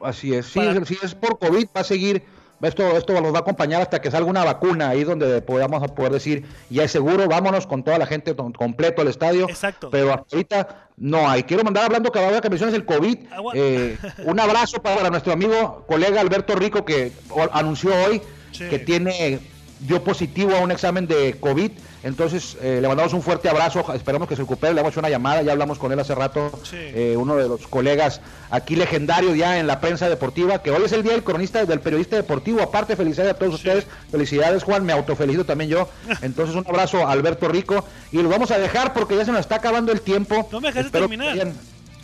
así 0.00 0.34
es. 0.34 0.46
Sí, 0.46 0.58
para- 0.60 0.84
si 0.84 0.96
es 1.02 1.14
por 1.14 1.38
COVID, 1.38 1.66
va 1.76 1.80
a 1.80 1.84
seguir. 1.84 2.22
Esto, 2.60 2.96
esto 2.96 3.20
nos 3.20 3.32
va 3.32 3.38
a 3.38 3.40
acompañar 3.40 3.80
hasta 3.82 4.00
que 4.00 4.10
salga 4.10 4.28
una 4.28 4.44
vacuna 4.44 4.88
ahí 4.88 5.04
donde 5.04 5.40
podamos 5.42 5.88
poder 5.92 6.12
decir 6.12 6.44
ya 6.70 6.82
es 6.84 6.90
seguro, 6.90 7.28
vámonos 7.28 7.66
con 7.66 7.84
toda 7.84 7.98
la 7.98 8.06
gente 8.06 8.34
completo 8.34 9.02
al 9.02 9.08
estadio. 9.08 9.48
Exacto. 9.48 9.90
Pero 9.90 10.12
hasta 10.12 10.36
ahorita 10.36 10.88
no 10.96 11.28
hay. 11.30 11.44
Quiero 11.44 11.62
mandar 11.62 11.84
hablando 11.84 12.10
que 12.10 12.18
ahora 12.18 12.40
que 12.40 12.50
mencionas 12.50 12.74
el 12.74 12.84
COVID, 12.84 13.18
Agua- 13.30 13.52
eh, 13.54 13.96
un 14.24 14.40
abrazo 14.40 14.82
para 14.82 15.08
nuestro 15.10 15.32
amigo, 15.32 15.84
colega 15.86 16.20
Alberto 16.20 16.56
Rico, 16.56 16.84
que 16.84 17.12
anunció 17.52 17.92
hoy 18.06 18.20
Sí. 18.50 18.64
que 18.68 18.78
tiene 18.78 19.40
dio 19.80 20.02
positivo 20.02 20.54
a 20.56 20.60
un 20.60 20.70
examen 20.70 21.06
de 21.06 21.36
COVID. 21.40 21.70
Entonces, 22.04 22.56
eh, 22.62 22.78
le 22.80 22.86
mandamos 22.88 23.12
un 23.12 23.22
fuerte 23.22 23.48
abrazo. 23.48 23.92
Esperamos 23.92 24.28
que 24.28 24.36
se 24.36 24.42
recupere. 24.42 24.72
Le 24.74 24.80
hemos 24.80 24.92
hecho 24.92 25.00
una 25.00 25.10
llamada. 25.10 25.42
Ya 25.42 25.52
hablamos 25.52 25.78
con 25.78 25.90
él 25.92 25.98
hace 25.98 26.14
rato. 26.14 26.50
Sí. 26.62 26.76
eh, 26.78 27.16
uno 27.18 27.36
de 27.36 27.48
los 27.48 27.66
colegas 27.66 28.20
aquí 28.50 28.76
legendarios 28.76 29.36
ya 29.36 29.58
en 29.58 29.66
la 29.66 29.80
prensa 29.80 30.08
deportiva. 30.08 30.62
Que 30.62 30.70
hoy 30.70 30.84
es 30.84 30.92
el 30.92 31.02
día 31.02 31.12
del 31.12 31.24
cronista, 31.24 31.64
del 31.64 31.80
periodista 31.80 32.16
deportivo. 32.16 32.62
Aparte, 32.62 32.94
felicidades 32.96 33.32
a 33.34 33.38
todos 33.38 33.54
ustedes. 33.54 33.86
Felicidades, 34.10 34.62
Juan. 34.62 34.84
Me 34.84 34.92
autofelicito 34.92 35.44
también 35.44 35.70
yo. 35.70 35.88
Entonces, 36.22 36.54
un 36.54 36.64
abrazo 36.66 37.06
a 37.06 37.10
Alberto 37.12 37.48
Rico. 37.48 37.84
Y 38.12 38.22
lo 38.22 38.28
vamos 38.28 38.50
a 38.52 38.58
dejar 38.58 38.92
porque 38.92 39.16
ya 39.16 39.24
se 39.24 39.32
nos 39.32 39.40
está 39.40 39.56
acabando 39.56 39.90
el 39.92 40.00
tiempo. 40.00 40.48
No 40.52 40.60
me 40.60 40.72
dejes 40.72 40.92
terminar. 40.92 41.36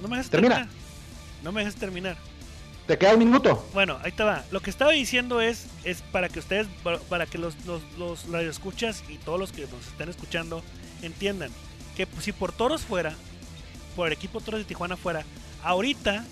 No 0.02 0.08
me 0.08 0.16
dejes 0.16 0.30
Termina. 0.30 0.54
terminar. 0.56 0.66
No 1.42 1.52
me 1.52 1.60
dejes 1.60 1.76
terminar. 1.76 2.16
¿Te 2.86 2.98
queda 2.98 3.14
un 3.14 3.18
minuto? 3.20 3.66
Bueno, 3.72 3.98
ahí 4.02 4.12
te 4.12 4.22
va. 4.24 4.44
Lo 4.50 4.60
que 4.60 4.68
estaba 4.68 4.92
diciendo 4.92 5.40
es, 5.40 5.66
es 5.84 6.02
para 6.02 6.28
que 6.28 6.38
ustedes, 6.38 6.66
para, 7.08 7.26
que 7.26 7.38
los, 7.38 7.54
los, 7.64 7.82
los 7.98 8.28
radioescuchas 8.28 9.02
y 9.08 9.16
todos 9.16 9.40
los 9.40 9.52
que 9.52 9.62
nos 9.62 9.86
están 9.88 10.10
escuchando 10.10 10.62
entiendan 11.00 11.50
que 11.96 12.06
si 12.20 12.32
por 12.32 12.52
Toros 12.52 12.82
fuera, 12.82 13.14
por 13.96 14.08
el 14.08 14.12
equipo 14.12 14.40
Toros 14.40 14.60
de 14.60 14.64
Tijuana 14.64 14.96
fuera, 14.98 15.24
ahorita 15.62 16.26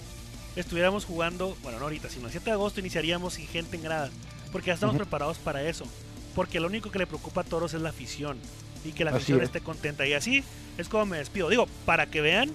estuviéramos 0.56 1.06
jugando, 1.06 1.56
bueno, 1.62 1.78
no 1.78 1.84
ahorita, 1.84 2.10
sino 2.10 2.26
el 2.26 2.32
7 2.32 2.44
de 2.44 2.52
agosto 2.52 2.80
iniciaríamos 2.80 3.34
sin 3.34 3.46
gente 3.46 3.76
en 3.76 3.82
grada, 3.82 4.10
porque 4.50 4.66
ya 4.68 4.74
estamos 4.74 4.96
preparados 4.96 5.38
para 5.38 5.62
eso. 5.62 5.86
Porque 6.34 6.60
lo 6.60 6.66
único 6.68 6.90
que 6.90 6.98
le 6.98 7.06
preocupa 7.06 7.42
a 7.42 7.44
Toros 7.44 7.72
es 7.74 7.80
la 7.80 7.90
afición 7.90 8.38
y 8.84 8.92
que 8.92 9.04
la 9.04 9.10
Así 9.10 9.16
afición 9.18 9.38
es. 9.38 9.44
esté 9.44 9.60
contenta. 9.60 10.06
Y 10.06 10.12
así 10.14 10.44
es 10.76 10.88
como 10.88 11.06
me 11.06 11.18
despido. 11.18 11.48
Digo, 11.48 11.66
para 11.86 12.06
que 12.06 12.20
vean, 12.20 12.50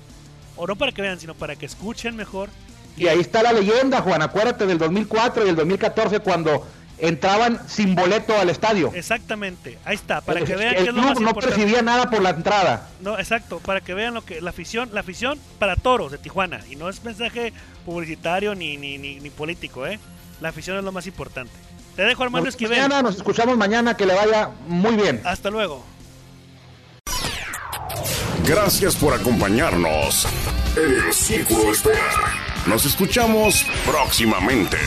o 0.56 0.68
no 0.68 0.76
para 0.76 0.92
que 0.92 1.02
vean, 1.02 1.20
sino 1.20 1.34
para 1.36 1.56
que 1.56 1.66
escuchen 1.66 2.16
mejor. 2.16 2.50
Y 2.98 3.08
ahí 3.08 3.20
está 3.20 3.44
la 3.44 3.54
leyenda, 3.54 4.02
Juan. 4.02 4.22
Acuérdate 4.22 4.66
del 4.66 4.78
2004 4.78 5.46
y 5.46 5.50
el 5.50 5.56
2014 5.56 6.20
cuando 6.20 6.68
entraban 7.00 7.62
sin 7.68 7.94
boleto 7.94 8.36
al 8.36 8.50
estadio. 8.50 8.92
Exactamente, 8.96 9.78
ahí 9.86 9.94
está, 9.96 10.20
para 10.22 10.40
El- 10.40 10.46
que 10.48 10.56
vean 10.56 10.70
el 10.76 10.84
que 10.84 10.90
es 10.90 10.96
lo 10.96 11.02
más 11.04 11.20
no 11.20 11.30
importante. 11.30 11.56
percibía 11.56 11.82
nada 11.84 12.10
por 12.10 12.24
la 12.24 12.32
entrada. 12.32 12.88
No, 13.02 13.20
exacto, 13.20 13.60
para 13.60 13.82
que 13.82 13.94
vean 13.94 14.16
lo 14.16 14.26
que 14.26 14.42
la 14.42 14.50
afición, 14.50 14.90
la 14.94 15.02
afición 15.02 15.40
para 15.60 15.76
toros 15.76 16.12
de 16.12 16.18
Tijuana 16.18 16.60
y 16.72 16.76
no 16.76 16.90
es 16.90 17.04
mensaje 17.04 17.54
publicitario 17.86 18.56
ni 18.56 18.78
ni, 18.78 18.98
ni, 18.98 19.20
ni 19.20 19.30
político, 19.30 19.86
eh. 19.86 20.00
La 20.42 20.50
afición 20.50 20.78
es 20.78 20.84
lo 20.84 20.92
más 20.92 21.06
importante. 21.06 21.52
Te 21.96 22.02
dejo 22.04 22.24
Armando 22.24 22.46
Nos, 22.46 22.56
Esquivel. 22.56 22.78
mañana 22.80 23.02
nos 23.04 23.16
escuchamos 23.16 23.58
mañana, 23.58 23.96
que 23.96 24.06
le 24.08 24.16
vaya 24.16 24.50
muy 24.68 24.96
bien. 24.96 25.22
Hasta 25.24 25.52
luego. 25.52 25.84
Gracias 28.44 28.96
por 28.96 29.14
acompañarnos 29.14 30.28
en 30.76 31.06
el 31.08 31.14
Círculo 31.14 31.72
Espera. 31.72 32.00
Nos 32.68 32.86
escuchamos 32.86 33.66
próximamente. 33.86 34.78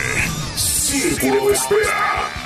Círculo 0.55 1.47
de 1.47 1.53
Espera. 1.53 2.40